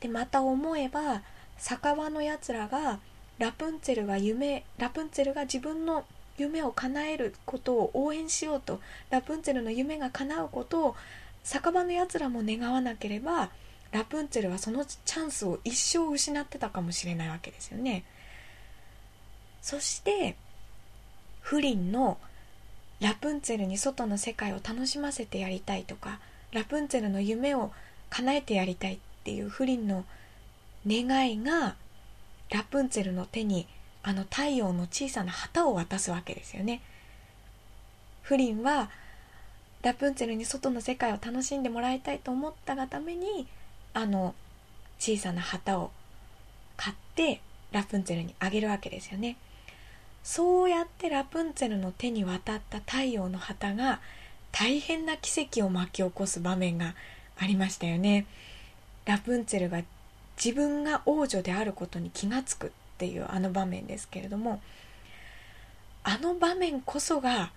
[0.00, 1.22] でまた思えば
[1.56, 2.98] 酒場のやつらが
[3.38, 6.04] ラプンツェルが夢ラプンツェルが自分の
[6.36, 10.96] 夢を叶えることを応援しようとラプンツェルの夢が叶うことを
[11.42, 13.50] 酒場のやつらも願わなければ
[13.92, 18.04] ラプンツェルはそのチャンスを一生失ってたかもしれないわけですよね。
[19.62, 20.36] そして
[21.40, 22.18] フリンの
[23.00, 26.20] ラプンツェルに外の世界を楽しませてやりたいとか
[26.52, 27.72] ラプンツェルの夢を
[28.10, 30.04] 叶えてやりたいっていうフリンの
[30.86, 31.76] 願いが
[32.50, 33.66] ラプンツェルの手に
[34.02, 36.80] あの太陽の小さな旗を渡すわけですよね。
[38.22, 38.90] フリンは
[39.82, 43.46] ラプンツェルに外の世界を楽しんでもらいたいと思ったがために
[43.94, 44.34] あの
[44.98, 45.90] 小さな旗を
[46.76, 47.40] 買って
[47.72, 49.36] ラプンツェルにあげるわけですよね
[50.22, 54.00] そうやってラプンツェルの手に渡った太陽の旗が
[54.52, 56.94] 大変な奇跡を巻き起こす場面が
[57.38, 58.26] ありましたよね
[59.04, 59.82] ラプンツェルが
[60.42, 64.60] 自分が王女であることに気がつくっていうあの場面ですけれども
[66.04, 67.50] あの場面こそが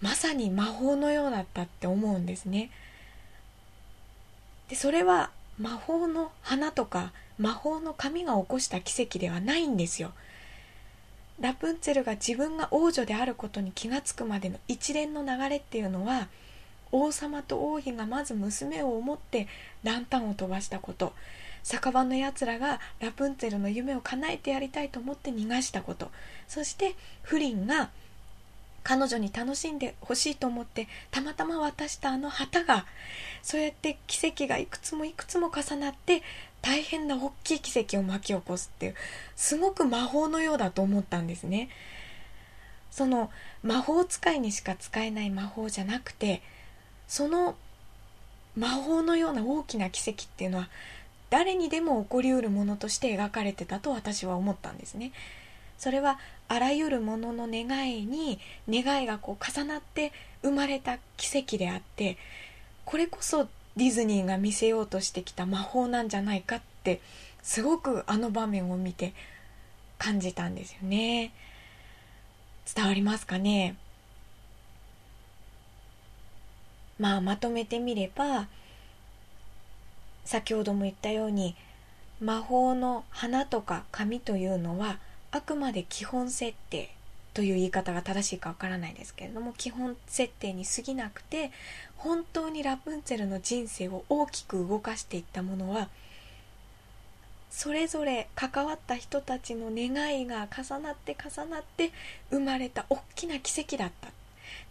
[0.00, 2.70] まさに魔法のようだったって思うんですね。
[4.68, 10.12] でそれは魔法の花とか魔法の紙が起こした奇跡ではないんですよ。
[11.40, 16.26] ラプンツェルが自分が王女であることに気がつくまでの一連の流れっていうのは
[16.90, 19.46] 王様と王妃がまず娘を思って
[19.84, 21.12] ランタンを飛ばしたこと
[21.62, 26.10] 酒場のやつらがラプンツェルの夢を叶えてやりたいと思って逃がしたこと
[26.48, 27.90] そしてフリンが
[28.88, 32.86] 彼女に楽しんでほしいと思ってたまたま渡したあの旗が
[33.42, 36.22] そうやって奇跡がいくつもいくつも重なって
[36.62, 38.94] 大変な大きい奇跡を巻き起こすっていう
[39.36, 41.68] すごく魔法のようだと思ったんですね。
[42.90, 43.30] その
[43.62, 46.40] 魔法使いにしか使えない魔法じゃなくて
[47.08, 47.56] その
[48.56, 50.70] 魔法のような大きな奇跡っていうのは
[51.28, 55.12] 誰にでも起こりうるものとして描かれてたと私は思ったんですね。
[55.76, 62.16] それはあらゆるものの願いに願いがこう重なって生まれた奇跡であって
[62.84, 67.00] これこそディズニーが見せようとしてきた魔法なんじゃないかって
[67.42, 69.12] すごくあの場面を見て
[69.98, 71.32] 感じたんですよね。
[72.74, 73.76] 伝わりますかね？
[76.98, 78.48] まあまとめてみれば
[80.24, 81.54] 先ほども言ったように
[82.20, 84.98] 魔法の花とか紙というのは
[85.30, 86.90] あくまで基本設定
[87.34, 91.52] という言い方が正しいかわからないですけれども基本設定に過ぎなくて
[91.96, 95.88] 本当にラプンツェルの人生を大きく動かしていったものは
[97.50, 101.92] それぞれ関わった人たちの願いが重なって重なって
[102.30, 104.10] 生まれた大きな奇跡だった。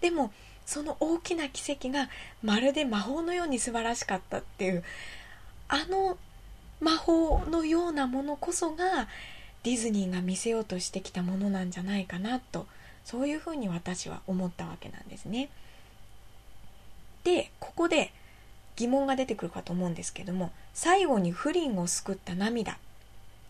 [0.02, 0.32] でも
[0.66, 2.10] その大きな奇跡が
[2.44, 4.84] まるで魔法のように素晴らしかったっていう
[5.70, 6.18] あの
[6.80, 9.08] 魔法のようなものこそが
[9.68, 12.68] ディズニーが見せようとしてきたものなんじゃないかなと
[13.04, 15.50] そういうふうに私は思ったわけなんですね。
[17.26, 18.14] でここで
[18.78, 22.78] 疑問が出てくるかと思うんですけども最後に不倫を救った涙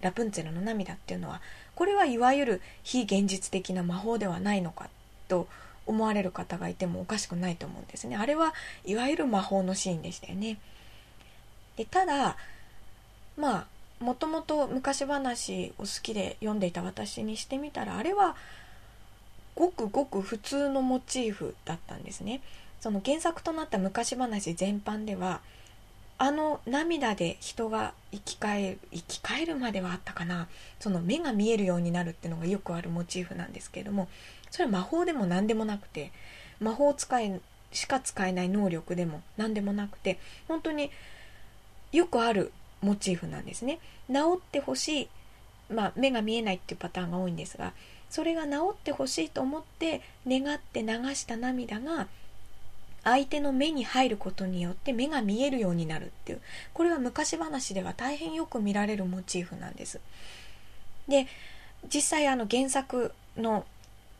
[0.02, 1.40] ラプンツェルの涙っていうのは
[1.76, 4.90] これはいわゆる非現実的な魔法ではないのか
[5.28, 5.48] と
[5.86, 10.58] 思われる方がいてもおかしくないと思うんですねあれはいわゆる魔法のシーンでしたよね
[11.76, 12.38] でただ
[13.38, 18.36] まあもともと昔話を好きで読んでいた私にしてみたらあれは
[19.56, 22.42] ごくごく普通のモチーフだったんですね。
[22.80, 25.42] その原作となった昔話全般では
[26.20, 30.48] あの涙で人が生き返る生き返るまではあったかな。
[30.80, 34.08] その目が見えるようになるっていうのがよくあるモチーフなんですけれども
[34.52, 36.12] それは魔法でも何でもなくて
[36.60, 40.92] 魔法使いしか使えない能力でも何でもなくて本当に
[41.92, 43.80] よくあるモチーフなんですね。
[44.12, 45.10] 治ってほしい、
[45.74, 47.74] まあ、目が見えないっていうパターンが多いんですが
[48.10, 52.08] それが治ってほしいと思って願って流した涙が
[53.04, 56.42] 相手の目に入ることによって目が見えるようになるっていう
[56.74, 60.00] これは昔話では大変よく見られるモチーフなんです。
[61.08, 61.28] で
[61.94, 63.66] 実際あの原作の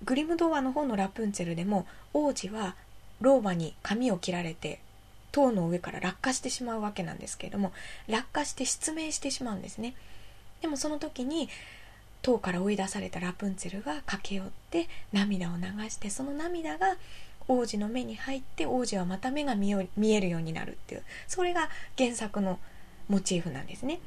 [0.04, 2.76] グリム童話の方のラプンツェルでも王子は
[3.20, 4.80] 老婆に髪を切られて
[5.38, 7.72] 塔の上から落下してしまうわけなんですけれども
[8.08, 9.94] 落下して失明してしまうんですね
[10.62, 11.48] でもその時に
[12.24, 16.98] 塔から追い出されたラプンツェルが駆け寄って涙を流してその涙が
[17.48, 19.88] 王子の目に入って王子はまた目が見え
[20.22, 22.58] るようになるっていうそれが原作の
[23.08, 24.00] モチーフなんですね。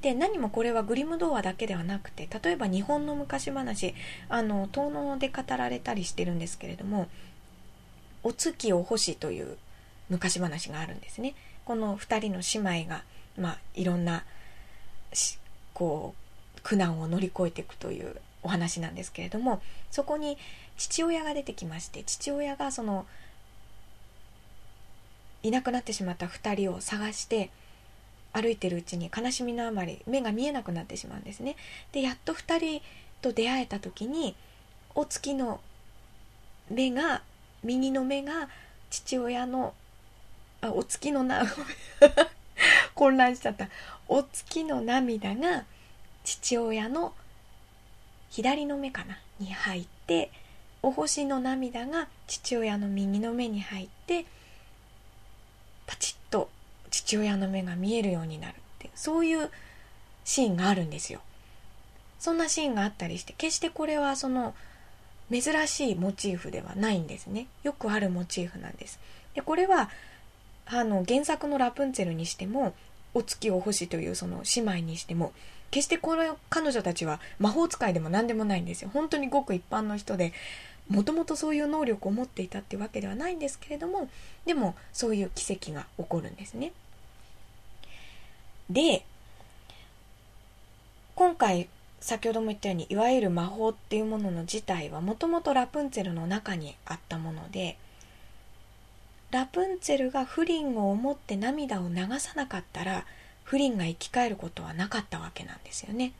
[0.00, 3.94] で何もこれはグリム童話だけではなくて例えば日本の昔話
[4.28, 7.08] あの遠野で語られたりしてるんですけれども
[8.22, 9.58] 「お月お星」という
[10.08, 11.34] 昔話があるんですね。
[11.64, 13.02] この2人の姉妹が、
[13.38, 14.24] まあ、いろんな
[15.74, 16.14] こ
[16.56, 20.38] う苦難を乗り越えていくというお話なんですけれどもそこに
[20.76, 23.06] 父親が出てきまして父親がその
[25.42, 27.50] いなくなってしまった2人を探して
[28.32, 31.56] 歩いてるうちに悲しみのあまり目が見えなくなってしまうんですね。
[31.92, 32.82] でやっと2人
[33.22, 34.36] と出会えた時に
[34.94, 35.60] お月の
[36.70, 37.22] 目が
[37.62, 38.48] 右の目が
[38.90, 39.74] 父親の
[40.60, 41.44] あお月のな
[42.94, 43.68] 混乱しちゃった
[44.08, 45.64] お月の涙が
[46.24, 47.14] 父親の
[48.30, 50.30] 左の目かなに入って
[50.82, 54.26] お星の涙が父親の右の目に入って
[55.86, 56.48] パチッと
[56.90, 59.50] 父親の目が見えるようになるってそういう
[60.24, 61.20] シーンがあるんですよ。
[62.18, 64.54] そんなシーンがあったりして決してこれはその
[65.30, 67.46] 珍しいモチーフではないんですね。
[67.62, 68.98] よくあるモチーフなんです。
[69.34, 69.90] でこれは
[70.66, 72.74] あの原作のラプンツェルにしても
[73.14, 75.32] お月お星というその姉妹にしても
[75.70, 78.90] 決してこの彼女たちは魔法使いでも何でもないんですよ。
[78.92, 80.32] 本当にごく一般の人で
[80.88, 84.08] もともとそういう能力を持っていたってわけではないんですけれども
[84.44, 86.72] でもそういう奇跡が起こるんですね。
[88.70, 89.04] で
[91.14, 91.68] 今回
[92.00, 97.78] 先ほども言ったようにいわゆる魔法っていうものの自体はもともとラプンツェルの中にあったもので
[99.30, 103.04] ラプンツェルが不倫を思って涙を流さなかったら
[103.44, 106.12] 不倫が生き返ることはなかったわけなんですよね。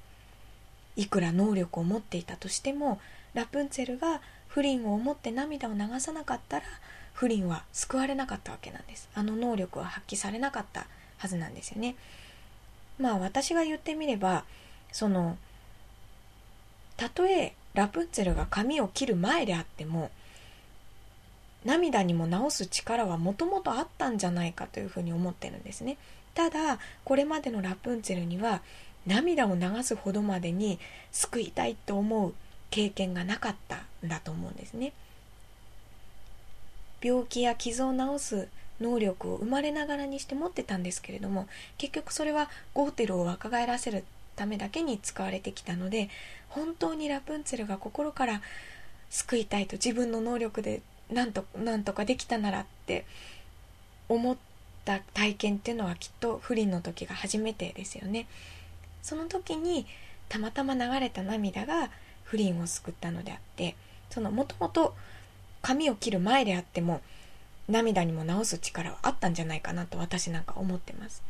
[0.96, 3.00] いくら能力を持っていたとしても
[3.34, 6.64] ラプンツェルが不倫を思って涙を流さなかったら
[7.12, 10.86] 不倫は救われなかったわけなんですあの能力は発揮されなかった
[11.18, 11.96] はずなんですよね
[12.98, 14.44] まあ私が言ってみれば
[14.92, 15.36] その
[16.96, 20.10] たとえラプンツェルが髪を切る前であっても
[21.66, 25.98] 涙にも治す力はもともとあったんじゃないかというふうに思ってるんですね。
[26.34, 28.62] ただこれまでのラプンツェルには
[29.06, 30.78] 涙を流すほどまでに
[31.10, 32.34] 救いたいと思う
[32.70, 34.92] 経験がなかったんだと思うんですね。
[37.02, 38.48] 病気や傷を治す
[38.80, 41.46] 能力を生まれながらにして持ってたんですけれども
[41.78, 44.04] 結局それはゴーテルを若返らせる
[44.34, 46.10] ためだけに使われてきたので
[46.48, 48.42] 本当にラプンツェルが心から
[49.10, 53.04] 救いたいと自分の能力でなんとなんとかできたならって
[54.08, 54.36] 思っ
[54.84, 58.26] た体験っていうのはきっと不倫の時が初めてですよね。
[59.02, 59.86] その時に
[60.28, 61.90] たまたま流れた涙が
[62.24, 63.76] 不倫を救ったのであって
[64.10, 64.94] そのもともと
[65.62, 67.00] 髪を切る前であっても
[67.68, 71.22] 涙にも治す力はあったんじゃないかなと私なんか思ってます。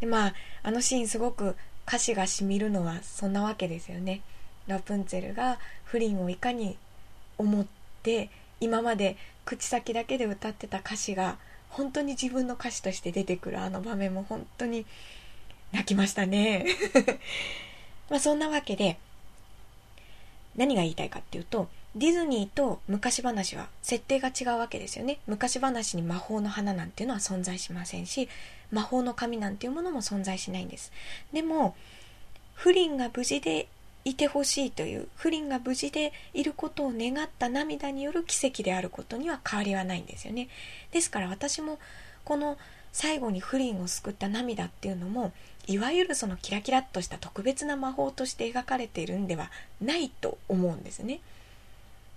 [0.00, 1.56] でまああのシーンすごく
[1.86, 4.22] 歌詞がしみるのはそんなわけですよね。
[4.66, 6.78] ラプンツェルが不倫をいかに
[7.38, 7.66] 思っ
[8.02, 8.30] て
[8.62, 11.36] 今まで口先だけで歌ってた歌詞が
[11.68, 14.86] 本当に自分の歌詞として出てくるあの場面も本当に
[15.72, 16.66] 泣きましたね。
[18.08, 18.98] まあそんなわけで
[20.54, 25.18] 何が言いたいかっていうとディズニーと昔話は設定が違うわけですよね。
[25.26, 28.28] 昔話に魔法の花なんていうのは存在しませんし
[28.70, 30.92] 魔法の紙なんていうものも存在しないんです。
[31.32, 31.74] でも
[32.54, 33.66] 不倫が無事で
[34.04, 40.48] いてほしいという不倫が無事でいることを願った涙による奇跡であることには変わりはないんですよね
[40.90, 41.78] ですから私も
[42.24, 42.58] この
[42.92, 45.32] 最後に不倫を救った涙っていうのも
[45.66, 49.50] いわゆるそのキラキラっとした特別な魔法として描かれているんでは
[49.80, 51.20] ないと思うんですね。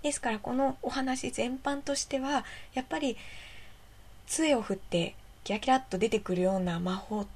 [0.02, 3.16] ですからこのお話全般としてはやっぱり
[4.26, 5.14] 杖を振って
[5.44, 7.26] キラキラっと出てくるような魔法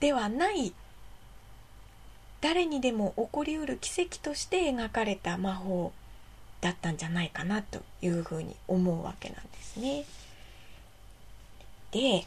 [0.00, 0.72] ではない
[2.44, 5.94] 誰にでも起こりうる奇跡として描かれた魔法
[6.60, 10.04] だったんじゃないかなというふうに思うわけなんですね。
[11.90, 12.26] で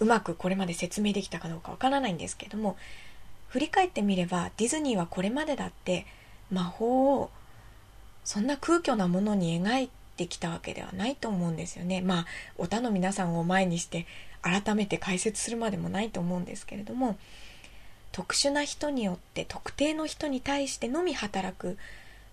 [0.00, 2.78] うまくこれまで説明できたかどうかわからないんですけども
[3.48, 6.06] 振り返ってみればディズニーはこれまでだって
[6.50, 7.30] 魔法を
[8.24, 12.00] そんな空虚なものに描いてきたわけではないと思うんですよね。
[12.00, 14.06] まあ、お他の皆さんを前にして
[14.40, 17.18] 改めて解説するまでもないと思うんですけれども、
[18.12, 21.78] 特殊な人によって特定の人に対してのみ働く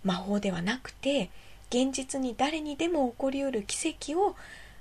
[0.04, 1.30] 魔法ではなくて、
[1.70, 4.36] 現実に誰にでも起こりうる奇跡を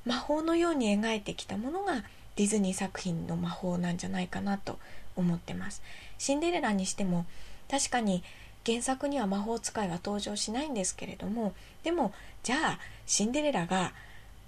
[0.04, 2.02] 魔法のように描いてきたものが
[2.36, 4.78] ディズニー作品の魔法なんじゃないかなと
[5.16, 5.82] 思ってます。
[6.18, 7.26] シンデレラにしても
[7.70, 8.22] 確かに
[8.64, 13.92] 原作には魔法使いは登場しないんですけれどもでもじゃあシンデレラが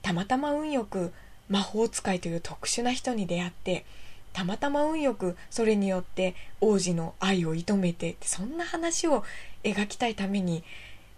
[0.03, 1.13] たまたま運よく
[1.49, 3.85] 魔法使いという特殊な人に出会って
[4.33, 9.25] たまたま運よくそれによって王子の愛を射止めてってそんな話を
[9.65, 10.63] 描きたいために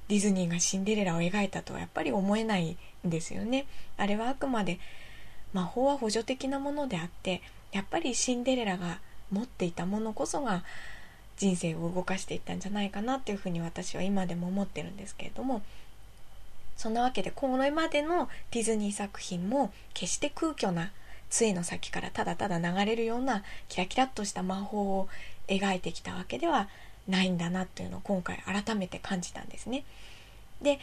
[0.08, 3.66] ディズニーがシンデレラを描いたとはやっぱり思えないんですよね。
[3.96, 4.78] あれはあくまで
[5.52, 7.42] 魔法は補助的なものであって
[7.72, 8.98] やっぱりシンデレラが
[9.30, 10.64] 持っていたものこそが
[11.36, 15.62] 人生を動かしていったんじゃないかなっていうふうに私は今でも思ってるんですけれども
[16.76, 20.92] そんなわけでこれまでのディズニー作品も決して空虚な
[21.32, 25.08] 杖の先からただただ流れるようなキラキラっとした魔法を
[25.48, 26.68] 描いてきたわけでは
[27.08, 29.84] ないんだなっていうのを今回改めて感じたんですね。
[30.60, 30.78] で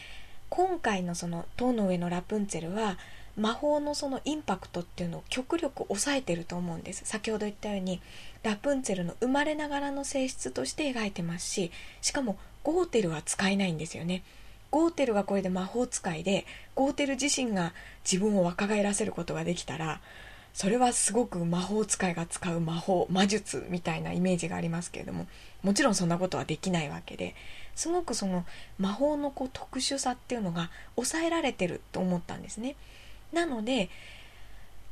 [0.50, 2.97] 今回のその「塔の上のラプンツェル」は
[3.38, 8.02] 魔法のそのインパクトっていうのを極力抑えてると思うんです先ほど言ったように
[8.43, 11.72] ラプンツェルの生まれながらの性質として描いてますし
[12.02, 14.24] しかもゴーテルは使えないんですよね
[14.72, 16.45] ゴーテルがこれで魔法使いで
[16.76, 17.74] ゴーテル自身が
[18.04, 20.02] 自分を若返らせることができたら
[20.60, 25.26] それはすごく魔法使いが使う魔法魔術みたいなイメージがありますけれども
[25.64, 27.34] もちろんそんなことはできないわけで
[27.76, 28.43] すごくその
[28.78, 32.76] 魔法のこう特殊さっていうのが抑えられてると思ったんですね。
[33.32, 33.89] なので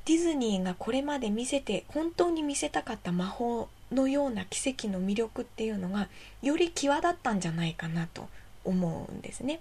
[0.05, 6.07] ディズニーがこれまで見せて本当に見せたかった魔法のような奇跡の魅力っていうのが
[6.41, 8.30] より際立ったんじゃないかなと
[8.63, 9.59] 思うんですね。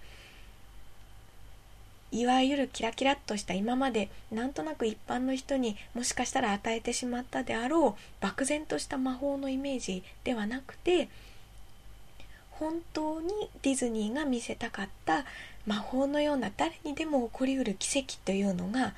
[2.13, 11.09] いわゆるキラキラっとした今までなんとなく一般の人にもしかしたら与えてしまったであろう漠然とした魔法のイメージではなくて
[12.51, 13.29] 本当に
[13.63, 15.25] ディズニーが見せたかった
[15.67, 18.95] 魔法のような誰にでも起こりうる奇跡というのが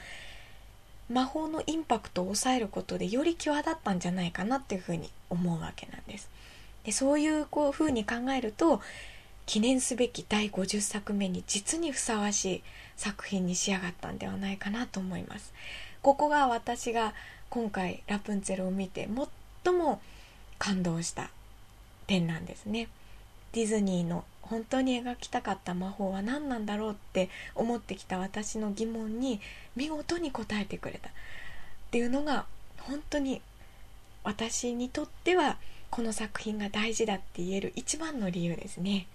[1.11, 6.29] 魔法のインパクトを抑えることでより際立ったんじゃないかなっていうふうに思うわけなんです。
[6.85, 8.81] でそういうこうふうに考えると
[9.47, 12.63] 記念すべき第50作目に実にふさわしい
[12.99, 15.55] 作品に仕上がったんではないかなと思います。
[16.03, 17.15] ここが私が
[17.49, 19.09] 今回ラプンツェルを見て
[19.65, 20.03] 最も
[20.59, 21.31] 感動した
[22.07, 22.89] 点なんですね。
[23.53, 29.41] ディズニーの本当に描きたかった魔法は何なんだろうって思ってきた私の疑問に
[29.77, 31.13] 見事に答えてくれたっ
[31.91, 32.47] ていうのが
[32.81, 33.41] 本当に
[34.25, 35.57] 私にとっては
[35.91, 39.07] この作品が大事だって言える一番の理由ですね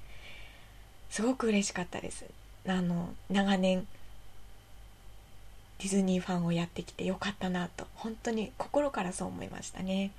[1.10, 2.26] すごく嬉しかったです
[2.68, 3.88] あの長年
[5.80, 10.12] ディズニーファンをやってきてよかったなと本当に心からそう思いましたね。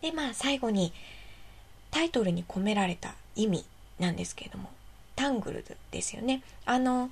[0.00, 0.92] でまあ最後に
[1.90, 3.64] タイトルに込められた意味
[3.98, 4.70] なんですけれども
[5.14, 6.42] タングルドですよね。
[6.64, 7.10] あの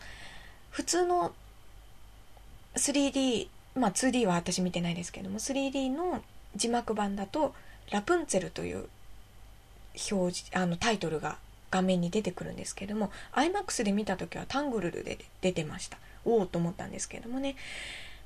[0.71, 1.33] 普通の
[2.75, 6.23] 3D まあ 2D は私見てないですけども 3D の
[6.57, 7.55] 字幕版だと
[7.91, 8.89] ラプンツェルという
[10.11, 11.37] 表示あのタイトルが
[11.71, 17.57] 画面に出てくるんですけども iMAX で見た時はタングルルで出てましたおおと思ったんですけどもね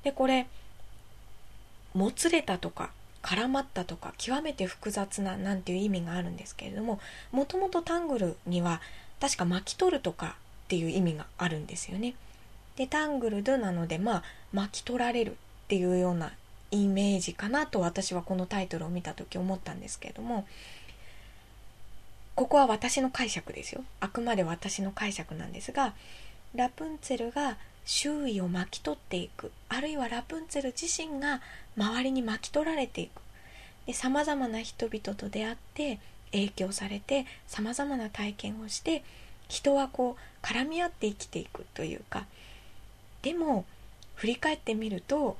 [0.03, 0.47] でこれ
[1.93, 2.91] もつれたとか
[3.21, 6.99] 絡まったとか極めて複雑ななんていう意味があるんですけれども
[7.31, 8.81] もともとタングルには
[9.19, 10.35] 確か巻き取るとか
[10.65, 12.15] っていう意味があるんですよね。
[12.75, 15.35] でタングルドなのでまあ巻き取られるっ
[15.67, 16.33] ていうような
[16.71, 20.45] イメージかなと私はこのタイトルを見た時思ったんですけれども
[22.35, 23.83] ここは私の解釈ですよ。
[24.01, 25.93] あくまで私の解釈なんですが
[26.53, 29.51] ラプンツェルが周囲を巻き取っていく。
[29.69, 31.41] あるいはラプンツェル自身が
[31.77, 33.93] 周りに巻き取られていく。
[33.93, 35.99] さまざまな人々と出会って
[36.31, 39.03] 影響されてさまざまな体験をして
[39.47, 42.25] 人はこう絡み合って生きていくというか。
[43.21, 43.65] でも
[44.15, 45.37] 振り返ってみると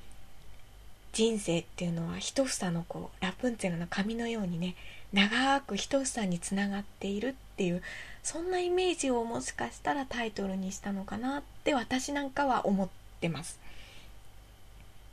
[1.14, 4.76] 人生っていうのは一房のこうラプンツェルの髪のようにね
[5.16, 7.82] 長く一房につながっているっていう
[8.22, 12.89] そんなイメージをもしかしたらタイトルにしたのかなって私なんかは思っ
[13.22, 13.57] てます。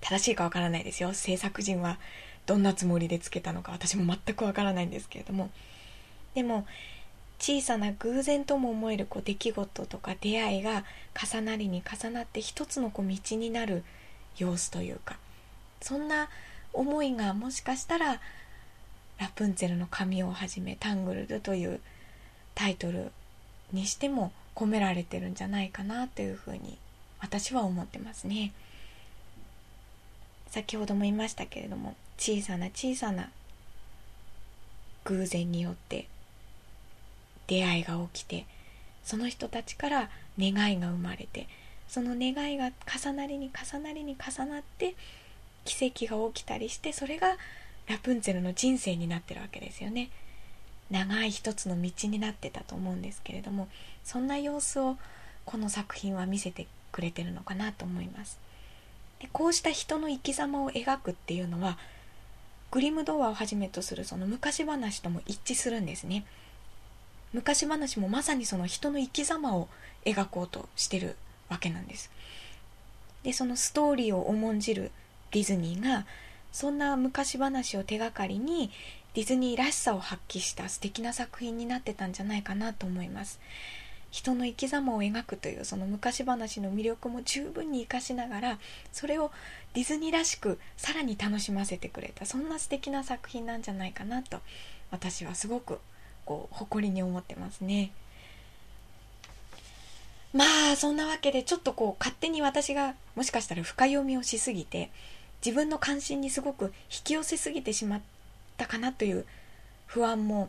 [0.00, 1.12] 正しいかわからないですよ。
[1.12, 1.98] 制作陣は
[2.46, 5.50] どんなつもりでつけたのか私も全くわからないんですけれども。
[6.34, 6.66] でも
[7.38, 10.84] 小さな偶然とも思えるこう出来事とか出会いが
[11.14, 13.84] 重なりに重なって一つのこう道になる
[14.36, 15.16] 様子というか
[15.80, 16.28] そんな
[16.72, 18.20] 思いがもしかしたら
[19.22, 21.78] ラプンツェルの髪をはじめタングルドという
[22.56, 23.12] タイトル
[23.72, 26.76] にしても込められてるんじゃないかなというふうに
[27.20, 28.52] 私は思ってますね。
[30.48, 33.30] 先ほども言いましたけれども小さな小さな
[35.04, 36.08] 偶然によって
[37.46, 38.44] 出会いが起きて
[39.04, 41.46] その人たちから願いが生まれて
[41.88, 44.94] その願いが重なりに重なりに重なって
[45.64, 47.36] 奇跡が起きたりしてそれが
[47.88, 50.10] ラプンツェルの人生になってるわけですよね。
[50.90, 53.68] 長い一つの道になってたと思うんですけれども
[54.04, 54.98] そんな様子を
[55.46, 58.38] この作品は見せてくれてるのかなと思います。
[59.20, 61.78] でこうした人の生き様を描くっていうのは
[62.70, 66.24] グリム童話をはじめとするその昔話とも一致するんですね。
[67.32, 69.68] 昔話もまさにその人の生き様を
[70.04, 71.16] 描こうとしてる
[71.48, 72.10] わけなんです。
[73.22, 74.90] でそのストーリーを重んじる
[75.30, 76.04] ディズニーが
[76.52, 78.70] そんな昔話を手がかりに
[79.14, 83.40] ディズニーらしさを発揮した素敵な作品になってたんじゃないかなと思います。
[84.10, 88.58] 人の生き様を描くというその昔話の魅力も十分に生かしながら
[88.92, 89.32] それを
[89.72, 94.40] ディズニーらしくさらに楽しませてくれたそんな素敵な作品なんじゃないかなと
[94.90, 95.78] 私はすごく
[96.26, 97.90] こう誇りに思ってますね。
[100.34, 104.90] まあそんなわけでちょっとこう勝手に私がもしかしたら深読みをしすぎて
[105.44, 106.70] 自分の関心にすごく引
[107.04, 108.00] き寄せすぎてしまっ
[108.56, 109.26] たかなという
[109.86, 110.48] 不安も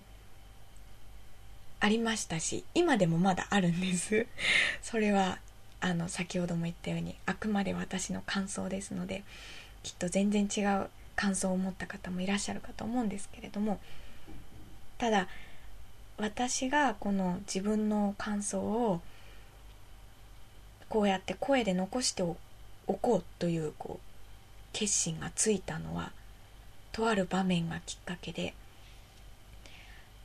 [1.80, 4.26] ありましたし今でもまだあるんです。
[4.82, 5.40] それは
[5.82, 9.24] あの先ほども言ったようにあくまで私の感想ですので
[9.82, 13.82] きっと全然違う感想を持った方もいらっしゃるかと思うんですけれども
[14.98, 15.28] ただ
[16.18, 19.02] 私がこの自分の感想を
[20.88, 22.38] こうやって声で残してお
[22.86, 24.13] こうというこう
[24.74, 26.12] 決心がついたのは
[26.92, 28.54] とある場面がきっかけで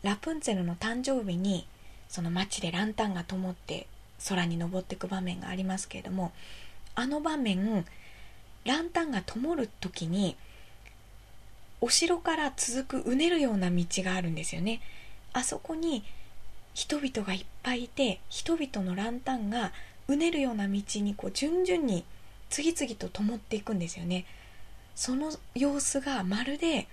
[0.03, 1.67] ラプンツェルの誕生日に
[2.09, 3.87] その街でランタンが灯って
[4.29, 6.33] 空に昇っていく場面がありますけれども
[6.95, 7.85] あの場面
[8.65, 10.37] ランタンが灯る時に
[11.81, 14.81] お城から続くうねるような道があるんですよね。
[15.33, 16.03] あそこに
[16.75, 19.73] 人々がいっぱいいて人々のランタンが
[20.09, 22.05] うねるような道にこう順々に
[22.51, 24.25] 次々と灯っていくんですよね。
[24.95, 26.89] その様子がまるで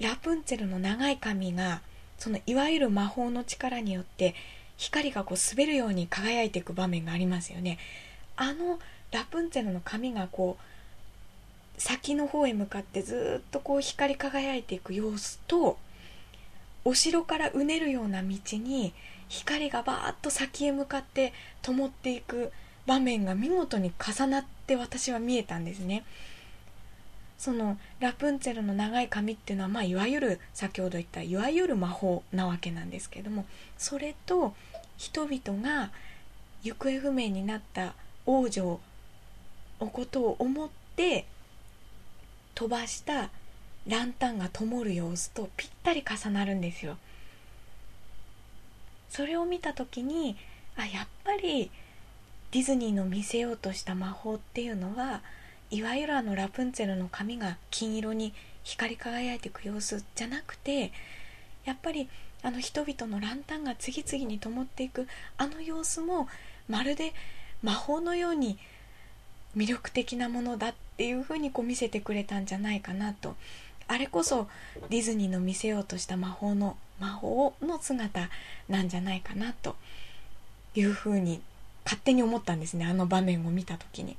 [0.00, 1.82] ラプンツェルの長い髪が
[2.18, 4.34] そのいわゆる魔法の力によって
[4.76, 7.78] 光がこう滑るように輝いていく場面がありますよね。
[8.36, 8.78] あの
[9.12, 15.78] ラプンツェルの髪がこう先の方へ向かってずっとこう光り輝いていく様子と
[16.84, 18.92] お城からうねるような道に
[19.28, 21.32] 光がバーッと先へ向かって
[21.62, 22.52] 灯っていく
[22.90, 26.02] 場面が見事に重なって私は見えたんですね。
[27.38, 33.46] そのラプンツェルの長い髪っていうのは、まあ、いわゆる先ほど言ったいわゆる魔法なわけなんですけども
[33.78, 34.54] それと
[34.98, 35.90] 人々が
[36.62, 37.94] 行方不明になった
[38.26, 38.80] 王女
[39.80, 41.24] のことを思って
[42.54, 43.30] 飛ばした
[43.86, 46.98] ランタンが灯る様子とぴったり重なるんですよ。
[49.08, 50.36] それを見た時に
[50.76, 51.70] あやっぱり
[52.52, 55.22] ディズニーの見せようとした魔法っていうのは
[55.70, 58.34] いわゆるあのラプンツェルの髪が金色に
[58.64, 60.92] 光り輝いていく様子じゃなくて
[61.64, 62.08] やっぱり
[62.42, 66.26] あの人々のランタンが次々に灯っていくあの様子も
[66.68, 67.12] まるで
[67.62, 68.58] 魔法のように
[69.56, 73.36] 魅力的なものだっていうふうにこう見せてくれたんじゃないかなと。
[73.88, 74.46] あれこそ
[74.88, 78.28] ディズニーの見せようとした魔法の魔法の姿
[78.68, 79.74] なんじゃないかなと
[80.76, 81.42] いうふうに
[81.90, 84.16] 勝手に思ったんですねあの場面を見た時に。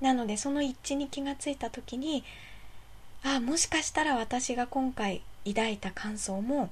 [0.00, 2.24] なのでその一致に気がついた時に
[3.22, 6.70] ああもしかしたら私が今回抱いた感想も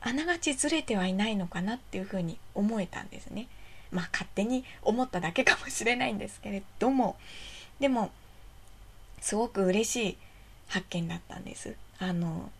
[0.00, 3.48] あながちずれてはいないのかなっていうふうに思えたんですね。
[3.90, 7.16] まあ勝手に思っただけかもしれないんですけれども
[7.80, 8.12] でも
[9.20, 10.16] すごく嬉しい
[10.68, 12.50] 発見だったんですあの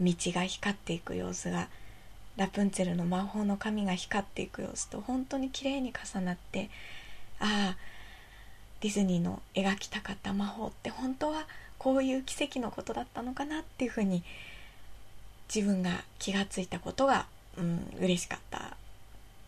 [0.00, 1.68] 道が光っていく様子が
[2.38, 6.70] ラプンツェルの魔法の髪が光っていく様子と本当に綺麗に重なって
[7.40, 7.76] ああ
[8.80, 11.46] ディズニーの描きたかった魔法って本当は
[11.78, 14.22] こういう奇跡のことだったのかなっていうふうに
[15.52, 17.26] 自分が気がついたことが、
[17.56, 18.76] うん、嬉しかった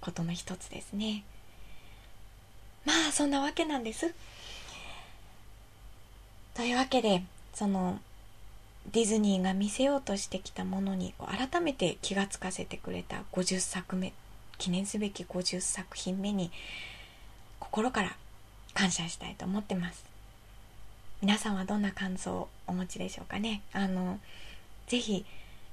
[0.01, 1.22] ことの一つですね。
[2.84, 4.12] まあそんなわけなんです。
[6.55, 7.22] というわけで
[7.55, 8.01] その
[8.93, 14.12] ディズニーが見せようとしてきたものに改めて気がつかせてくれた50作目
[14.59, 16.51] 記念すべき50作品目に
[17.59, 18.16] 心から
[18.74, 20.05] 感謝したいと思ってます。
[21.22, 23.62] 皆さんはどんな感想をお持ちでしょうかね？
[23.72, 24.18] あの
[24.87, 25.24] ぜひ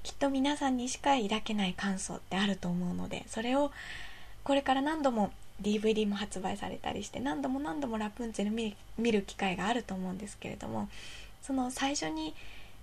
[0.02, 3.72] きっと皆さんにしか抱けない感想ってあると思うのでそれを
[4.44, 10.88] これから何度も DVD も発売されたりして何度も何度もラプンツェル見る機会があると思うんですけれども
[11.42, 12.34] その最初に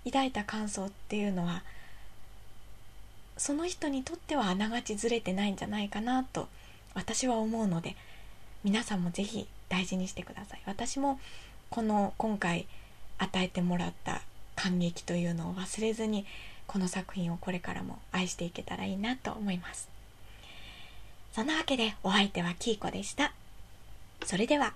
[0.06, 1.62] 抱いた感想っていうのは
[3.36, 6.48] その人にとってはあながちずれてないんじゃないかなと
[6.94, 7.96] 私は思うので
[8.64, 10.60] 皆さんも是非大事にしてください。
[10.64, 11.20] 私も
[11.70, 12.66] この今回
[13.18, 14.22] 与えてもらった
[14.54, 16.24] 感激というのを忘れずに
[16.66, 19.88] この作品をこれからも愛していけたらいいなと思います。
[21.32, 23.32] そんなわけでお相手はキーコでした。
[24.24, 24.72] それでは。